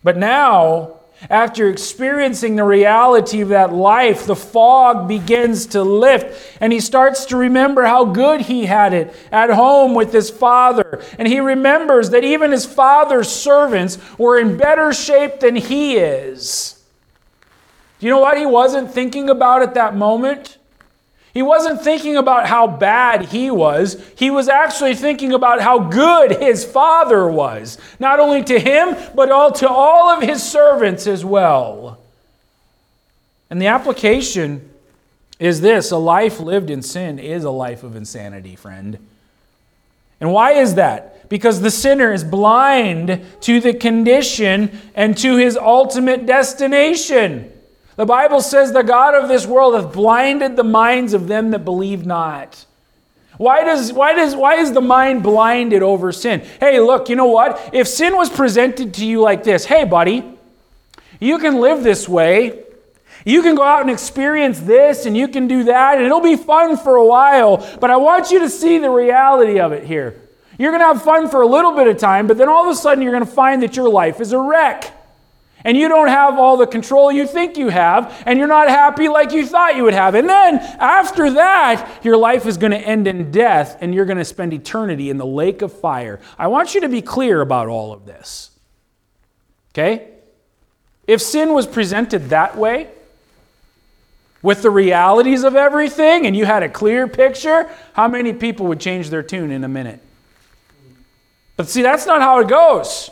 [0.04, 0.98] But now,
[1.28, 7.26] after experiencing the reality of that life, the fog begins to lift, and he starts
[7.26, 11.02] to remember how good he had it at home with his father.
[11.18, 16.80] And he remembers that even his father's servants were in better shape than he is.
[17.98, 20.57] Do you know what he wasn't thinking about at that moment?
[21.38, 23.96] He wasn't thinking about how bad he was.
[24.16, 29.30] He was actually thinking about how good his father was, not only to him, but
[29.30, 32.00] all to all of his servants as well.
[33.50, 34.68] And the application
[35.38, 38.98] is this a life lived in sin is a life of insanity, friend.
[40.18, 41.28] And why is that?
[41.28, 47.52] Because the sinner is blind to the condition and to his ultimate destination.
[47.98, 51.64] The Bible says the God of this world hath blinded the minds of them that
[51.64, 52.64] believe not.
[53.38, 56.46] Why does why does why is the mind blinded over sin?
[56.60, 57.70] Hey, look, you know what?
[57.72, 60.22] If sin was presented to you like this, hey buddy,
[61.18, 62.62] you can live this way.
[63.24, 66.36] You can go out and experience this and you can do that and it'll be
[66.36, 70.22] fun for a while, but I want you to see the reality of it here.
[70.56, 72.70] You're going to have fun for a little bit of time, but then all of
[72.70, 74.94] a sudden you're going to find that your life is a wreck
[75.64, 79.08] and you don't have all the control you think you have, and you're not happy
[79.08, 80.14] like you thought you would have.
[80.14, 84.18] And then after that, your life is going to end in death, and you're going
[84.18, 86.20] to spend eternity in the lake of fire.
[86.38, 88.50] I want you to be clear about all of this.
[89.72, 90.08] Okay?
[91.06, 92.88] If sin was presented that way,
[94.42, 98.80] with the realities of everything, and you had a clear picture, how many people would
[98.80, 100.00] change their tune in a minute?
[101.56, 103.10] But see, that's not how it goes.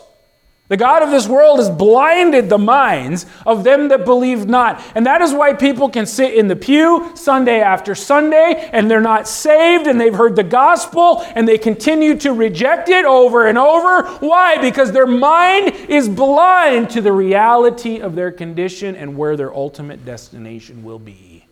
[0.69, 4.83] The God of this world has blinded the minds of them that believe not.
[4.95, 8.99] And that is why people can sit in the pew Sunday after Sunday and they're
[8.99, 13.57] not saved and they've heard the gospel and they continue to reject it over and
[13.57, 14.09] over.
[14.17, 14.57] Why?
[14.57, 20.03] Because their mind is blind to the reality of their condition and where their ultimate
[20.03, 21.45] destination will be.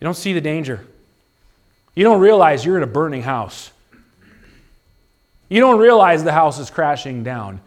[0.00, 0.86] You don't see the danger.
[1.94, 3.70] You don't realize you're in a burning house.
[5.48, 7.60] You don't realize the house is crashing down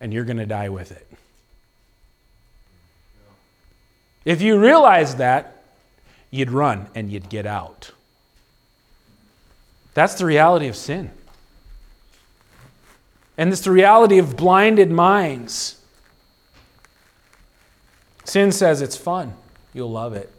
[0.00, 1.06] and you're going to die with it.
[4.24, 5.62] If you realize that,
[6.30, 7.92] you'd run and you'd get out.
[9.94, 11.10] That's the reality of sin.
[13.38, 15.80] And it's the reality of blinded minds.
[18.24, 19.34] Sin says it's fun.
[19.72, 20.32] you'll love it.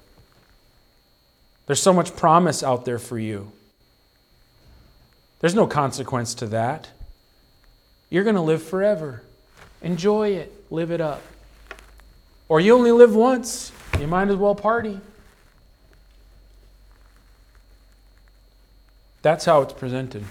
[1.67, 3.51] There's so much promise out there for you.
[5.39, 6.89] There's no consequence to that.
[8.09, 9.21] You're going to live forever.
[9.81, 11.21] Enjoy it, live it up.
[12.49, 14.99] Or you only live once, you might as well party.
[19.21, 20.23] That's how it's presented.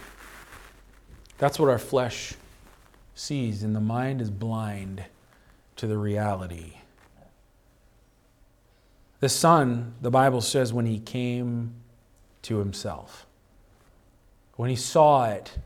[1.38, 2.34] That's what our flesh
[3.14, 5.04] sees, and the mind is blind
[5.76, 6.74] to the reality.
[9.20, 11.74] The Son, the Bible says, when he came
[12.42, 13.26] to himself,
[14.56, 15.58] when he saw it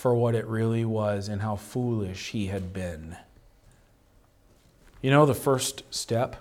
[0.00, 3.14] for what it really was and how foolish he had been.
[5.02, 6.36] You know, the first step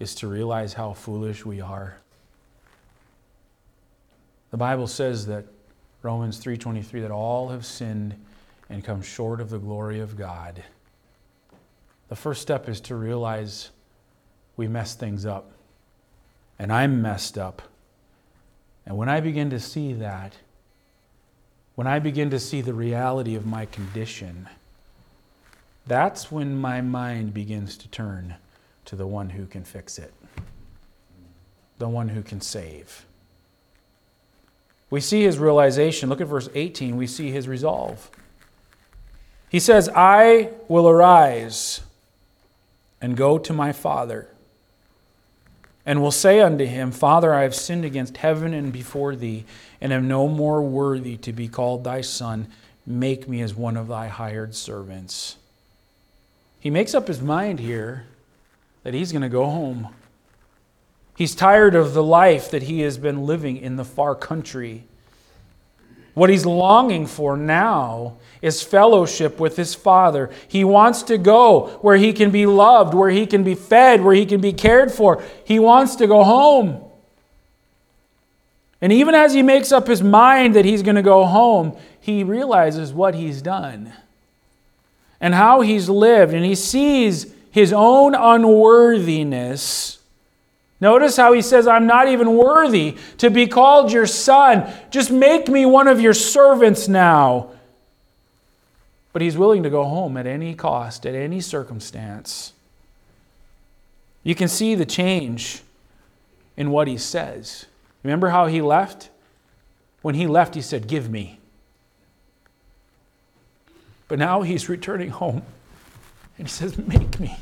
[0.00, 1.98] is to realize how foolish we are.
[4.50, 5.44] The Bible says that
[6.02, 8.16] Romans 3:23 that all have sinned
[8.68, 10.64] and come short of the glory of God.
[12.08, 13.70] The first step is to realize
[14.56, 15.52] we mess things up.
[16.58, 17.62] And I'm messed up.
[18.84, 20.34] And when I begin to see that,
[21.74, 24.48] when I begin to see the reality of my condition,
[25.86, 28.36] that's when my mind begins to turn
[28.84, 30.12] to the one who can fix it,
[31.78, 33.06] the one who can save.
[34.90, 36.10] We see his realization.
[36.10, 36.96] Look at verse 18.
[36.98, 38.10] We see his resolve.
[39.48, 41.80] He says, I will arise
[43.00, 44.28] and go to my father,
[45.84, 49.44] and will say unto him, Father, I have sinned against heaven and before thee,
[49.80, 52.48] and am no more worthy to be called thy son.
[52.86, 55.36] Make me as one of thy hired servants.
[56.60, 58.06] He makes up his mind here
[58.84, 59.88] that he's going to go home.
[61.16, 64.84] He's tired of the life that he has been living in the far country.
[66.14, 70.30] What he's longing for now is fellowship with his Father.
[70.46, 74.14] He wants to go where he can be loved, where he can be fed, where
[74.14, 75.22] he can be cared for.
[75.44, 76.82] He wants to go home.
[78.80, 82.24] And even as he makes up his mind that he's going to go home, he
[82.24, 83.92] realizes what he's done
[85.20, 90.01] and how he's lived, and he sees his own unworthiness
[90.82, 94.68] Notice how he says, I'm not even worthy to be called your son.
[94.90, 97.50] Just make me one of your servants now.
[99.12, 102.52] But he's willing to go home at any cost, at any circumstance.
[104.24, 105.62] You can see the change
[106.56, 107.66] in what he says.
[108.02, 109.08] Remember how he left?
[110.00, 111.38] When he left, he said, Give me.
[114.08, 115.42] But now he's returning home
[116.38, 117.36] and he says, Make me.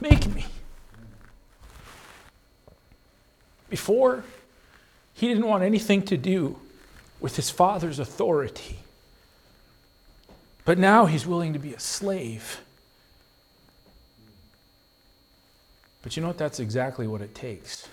[0.00, 0.46] Make me.
[3.72, 4.22] Before,
[5.14, 6.58] he didn't want anything to do
[7.20, 8.80] with his father's authority.
[10.66, 12.60] But now he's willing to be a slave.
[16.02, 16.36] But you know what?
[16.36, 17.88] That's exactly what it takes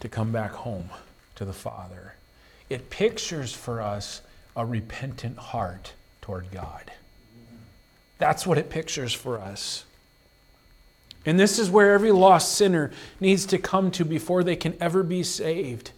[0.00, 0.90] to come back home
[1.36, 2.14] to the Father.
[2.68, 4.22] It pictures for us
[4.56, 6.90] a repentant heart toward God.
[8.18, 9.84] That's what it pictures for us.
[11.24, 15.02] And this is where every lost sinner needs to come to before they can ever
[15.02, 15.92] be saved.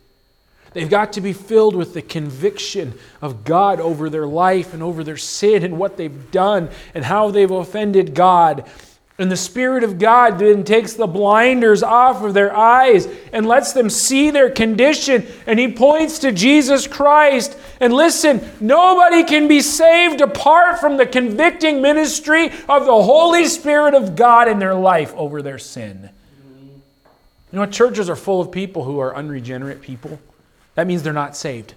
[0.75, 5.05] They've got to be filled with the conviction of God over their life and over
[5.05, 8.69] their sin and what they've done and how they've offended God.
[9.17, 13.73] And the Spirit of God then takes the blinders off of their eyes and lets
[13.73, 15.25] them see their condition.
[15.47, 17.57] And He points to Jesus Christ.
[17.79, 23.95] And listen, nobody can be saved apart from the convicting ministry of the Holy Spirit
[23.95, 26.11] of God in their life over their sin.
[27.53, 27.71] You know what?
[27.71, 30.19] Churches are full of people who are unregenerate people.
[30.75, 31.75] That means they're not saved.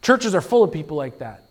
[0.00, 1.43] Churches are full of people like that.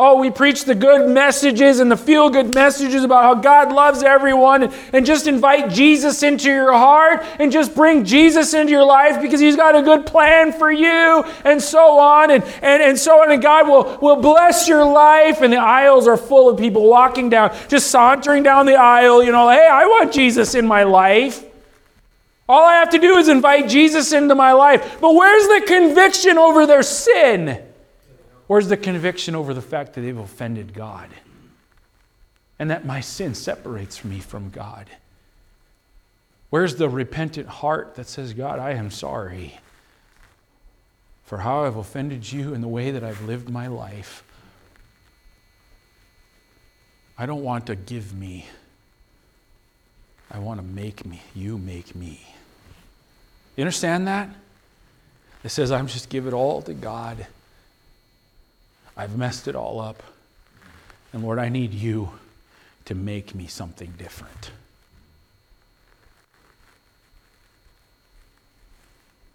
[0.00, 4.04] Oh, we preach the good messages and the feel good messages about how God loves
[4.04, 9.20] everyone and just invite Jesus into your heart and just bring Jesus into your life
[9.20, 13.22] because He's got a good plan for you and so on and, and, and so
[13.22, 13.32] on.
[13.32, 15.42] And God will, will bless your life.
[15.42, 19.32] And the aisles are full of people walking down, just sauntering down the aisle, you
[19.32, 21.44] know, hey, I want Jesus in my life.
[22.48, 25.00] All I have to do is invite Jesus into my life.
[25.00, 27.64] But where's the conviction over their sin?
[28.48, 31.10] Where's the conviction over the fact that they've offended God
[32.58, 34.86] and that my sin separates me from God?
[36.50, 39.60] Where's the repentant heart that says, God, I am sorry
[41.24, 44.24] for how I've offended you in the way that I've lived my life?
[47.18, 48.46] I don't want to give me.
[50.30, 51.20] I want to make me.
[51.34, 52.26] You make me.
[53.56, 54.30] You understand that?
[55.44, 57.26] It says, I'm just give it all to God.
[58.98, 60.02] I've messed it all up.
[61.12, 62.10] And Lord, I need you
[62.86, 64.50] to make me something different.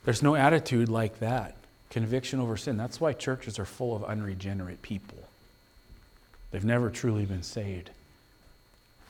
[0.03, 1.55] There's no attitude like that.
[1.89, 2.76] Conviction over sin.
[2.76, 5.18] That's why churches are full of unregenerate people.
[6.51, 7.89] They've never truly been saved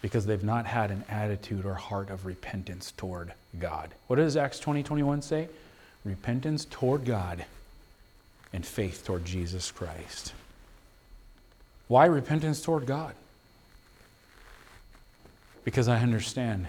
[0.02, 3.90] because they've not had an attitude or heart of repentance toward God.
[4.08, 5.48] What does Acts 20 21 say?
[6.06, 7.46] Repentance toward God
[8.52, 10.34] and faith toward Jesus Christ.
[11.88, 13.16] Why repentance toward God?
[15.64, 16.68] Because I understand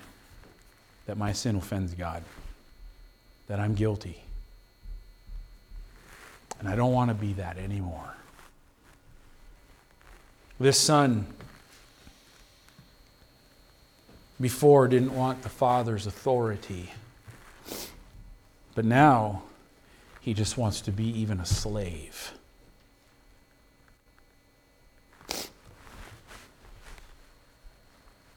[1.07, 2.23] that my sin offends God
[3.47, 4.23] that I'm guilty.
[6.59, 8.15] And I don't want to be that anymore.
[10.59, 11.27] This son
[14.41, 16.91] before didn't want the father's authority,
[18.75, 19.43] but now
[20.21, 22.33] he just wants to be even a slave.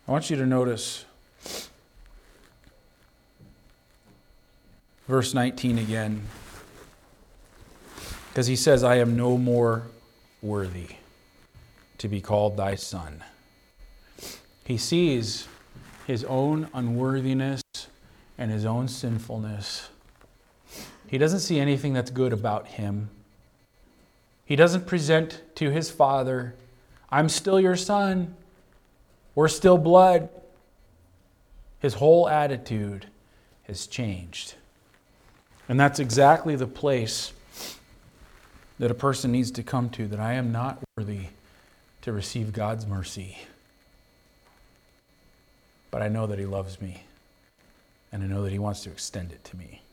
[0.08, 1.03] I want you to notice
[5.05, 6.22] verse 19 again.
[8.30, 9.88] Because he says, I am no more
[10.41, 10.95] worthy
[11.97, 13.22] to be called thy son.
[14.64, 15.47] He sees
[16.05, 17.62] his own unworthiness
[18.38, 19.89] and his own sinfulness.
[21.08, 23.10] He doesn't see anything that's good about him.
[24.45, 26.55] He doesn't present to his father,
[27.10, 28.36] I'm still your son.
[29.38, 30.29] We're still blood.
[31.77, 33.05] His whole attitude
[33.67, 34.55] has changed.
[35.69, 37.33] And that's exactly the place
[38.79, 41.27] that a person needs to come to that I am not worthy
[42.01, 43.38] to receive God's mercy.
[45.91, 47.03] But I know that He loves me,
[48.11, 49.83] and I know that He wants to extend it to me.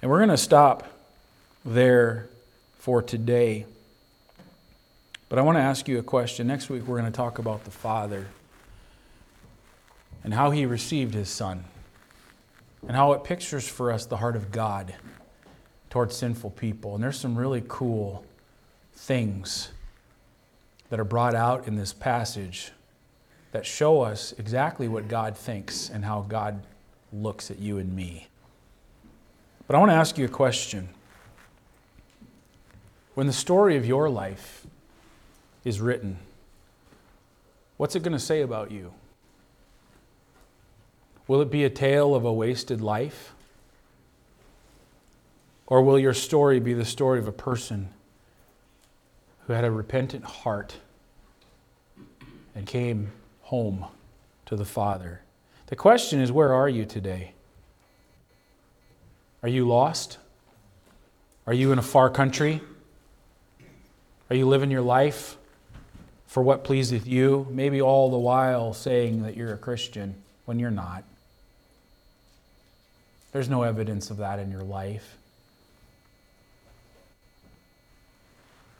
[0.00, 0.86] And we're going to stop
[1.62, 2.26] there
[2.78, 3.66] for today.
[5.28, 6.46] But I want to ask you a question.
[6.46, 8.28] Next week, we're going to talk about the Father
[10.26, 11.64] and how He received His Son
[12.82, 14.92] and how it pictures for us the heart of God
[15.88, 16.96] towards sinful people.
[16.96, 18.26] And there's some really cool
[18.92, 19.70] things
[20.90, 22.72] that are brought out in this passage
[23.52, 26.60] that show us exactly what God thinks and how God
[27.12, 28.26] looks at you and me.
[29.68, 30.88] But I want to ask you a question.
[33.14, 34.66] When the story of your life
[35.64, 36.18] is written,
[37.76, 38.92] what's it going to say about you?
[41.28, 43.34] Will it be a tale of a wasted life?
[45.66, 47.88] Or will your story be the story of a person
[49.46, 50.76] who had a repentant heart
[52.54, 53.10] and came
[53.42, 53.86] home
[54.46, 55.22] to the Father?
[55.66, 57.32] The question is where are you today?
[59.42, 60.18] Are you lost?
[61.46, 62.60] Are you in a far country?
[64.30, 65.36] Are you living your life
[66.26, 67.46] for what pleaseth you?
[67.50, 70.14] Maybe all the while saying that you're a Christian
[70.44, 71.04] when you're not.
[73.36, 75.18] There's no evidence of that in your life.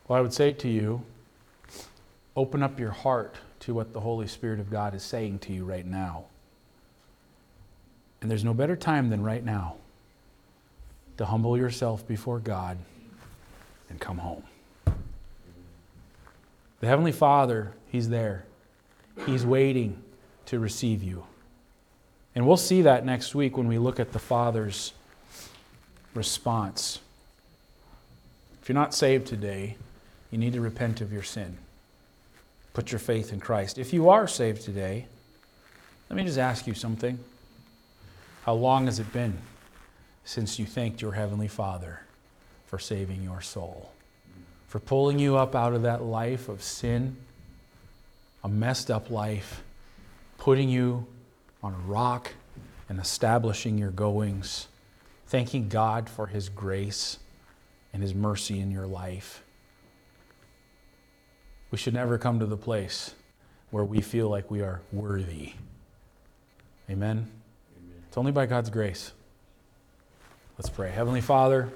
[0.08, 1.02] Well, I would say to you,
[2.34, 5.66] open up your heart to what the Holy Spirit of God is saying to you
[5.66, 6.24] right now.
[8.22, 9.76] And there's no better time than right now
[11.18, 12.78] to humble yourself before God
[13.90, 14.44] and come home.
[16.80, 18.46] The Heavenly Father, He's there.
[19.26, 20.02] He's waiting
[20.46, 21.26] to receive you.
[22.36, 24.92] And we'll see that next week when we look at the Father's
[26.14, 27.00] response.
[28.60, 29.78] If you're not saved today,
[30.30, 31.56] you need to repent of your sin.
[32.74, 33.78] Put your faith in Christ.
[33.78, 35.06] If you are saved today,
[36.10, 37.18] let me just ask you something.
[38.44, 39.38] How long has it been
[40.24, 42.00] since you thanked your Heavenly Father
[42.66, 43.92] for saving your soul?
[44.68, 47.16] For pulling you up out of that life of sin,
[48.44, 49.62] a messed up life,
[50.36, 51.06] putting you
[51.62, 52.34] on a rock
[52.88, 54.68] and establishing your goings,
[55.26, 57.18] thanking God for His grace
[57.92, 59.42] and His mercy in your life.
[61.70, 63.14] We should never come to the place
[63.70, 65.52] where we feel like we are worthy.
[66.88, 67.18] Amen?
[67.18, 67.28] Amen.
[68.06, 69.12] It's only by God's grace.
[70.56, 70.90] Let's pray.
[70.90, 71.68] Heavenly Father,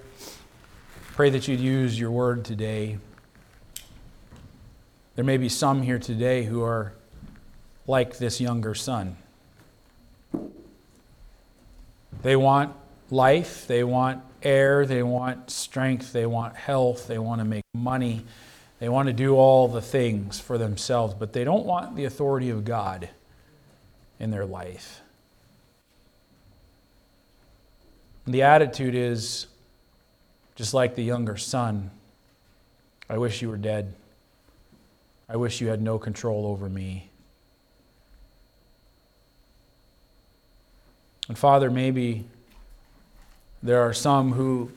[1.12, 2.98] pray that you'd use your word today.
[5.16, 6.94] There may be some here today who are
[7.86, 9.16] like this younger son.
[12.22, 12.74] They want
[13.10, 18.24] life, they want air, they want strength, they want health, they want to make money,
[18.78, 22.50] they want to do all the things for themselves, but they don't want the authority
[22.50, 23.08] of God
[24.18, 25.00] in their life.
[28.26, 29.46] And the attitude is
[30.54, 31.90] just like the younger son
[33.10, 33.92] I wish you were dead.
[35.28, 37.09] I wish you had no control over me.
[41.30, 42.24] And Father, maybe
[43.62, 44.72] there are some who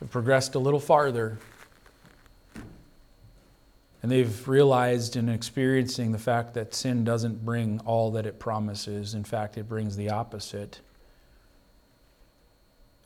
[0.00, 1.38] have progressed a little farther
[4.02, 9.14] and they've realized and experiencing the fact that sin doesn't bring all that it promises.
[9.14, 10.80] In fact, it brings the opposite.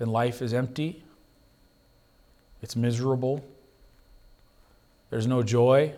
[0.00, 1.04] And life is empty,
[2.62, 3.44] it's miserable,
[5.10, 5.94] there's no joy.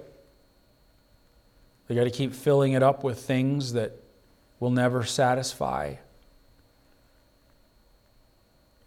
[1.88, 4.01] They got to keep filling it up with things that
[4.62, 5.96] will never satisfy.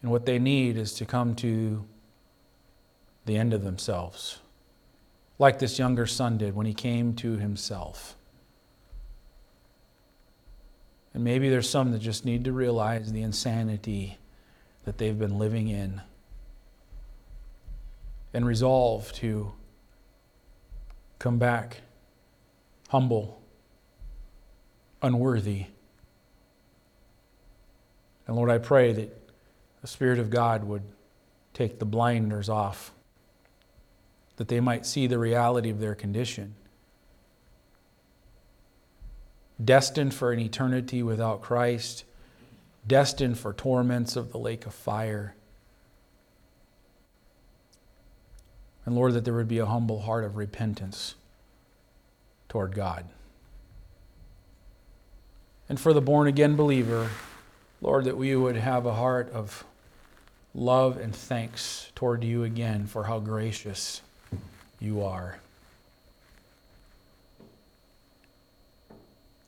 [0.02, 1.84] And what they need is to come to
[3.26, 4.40] the end of themselves,
[5.38, 8.16] like this younger son did when he came to himself.
[11.14, 14.18] And maybe there's some that just need to realize the insanity
[14.86, 16.02] that they've been living in
[18.34, 19.52] and resolve to
[21.20, 21.82] come back
[22.88, 23.42] humble,
[25.06, 25.66] unworthy.
[28.28, 29.32] And Lord, I pray that
[29.82, 30.82] the Spirit of God would
[31.54, 32.92] take the blinders off,
[34.38, 36.56] that they might see the reality of their condition.
[39.64, 42.04] Destined for an eternity without Christ,
[42.88, 45.36] destined for torments of the lake of fire.
[48.86, 51.16] And Lord, that there would be a humble heart of repentance
[52.50, 53.06] toward God.
[55.68, 57.10] And for the born again believer,
[57.82, 59.64] Lord, that we would have a heart of
[60.54, 64.02] love and thanks toward you again for how gracious
[64.80, 65.40] you are.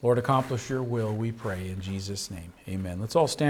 [0.01, 2.53] Lord, accomplish your will, we pray in Jesus' name.
[2.67, 2.99] Amen.
[2.99, 3.45] Let's all stand.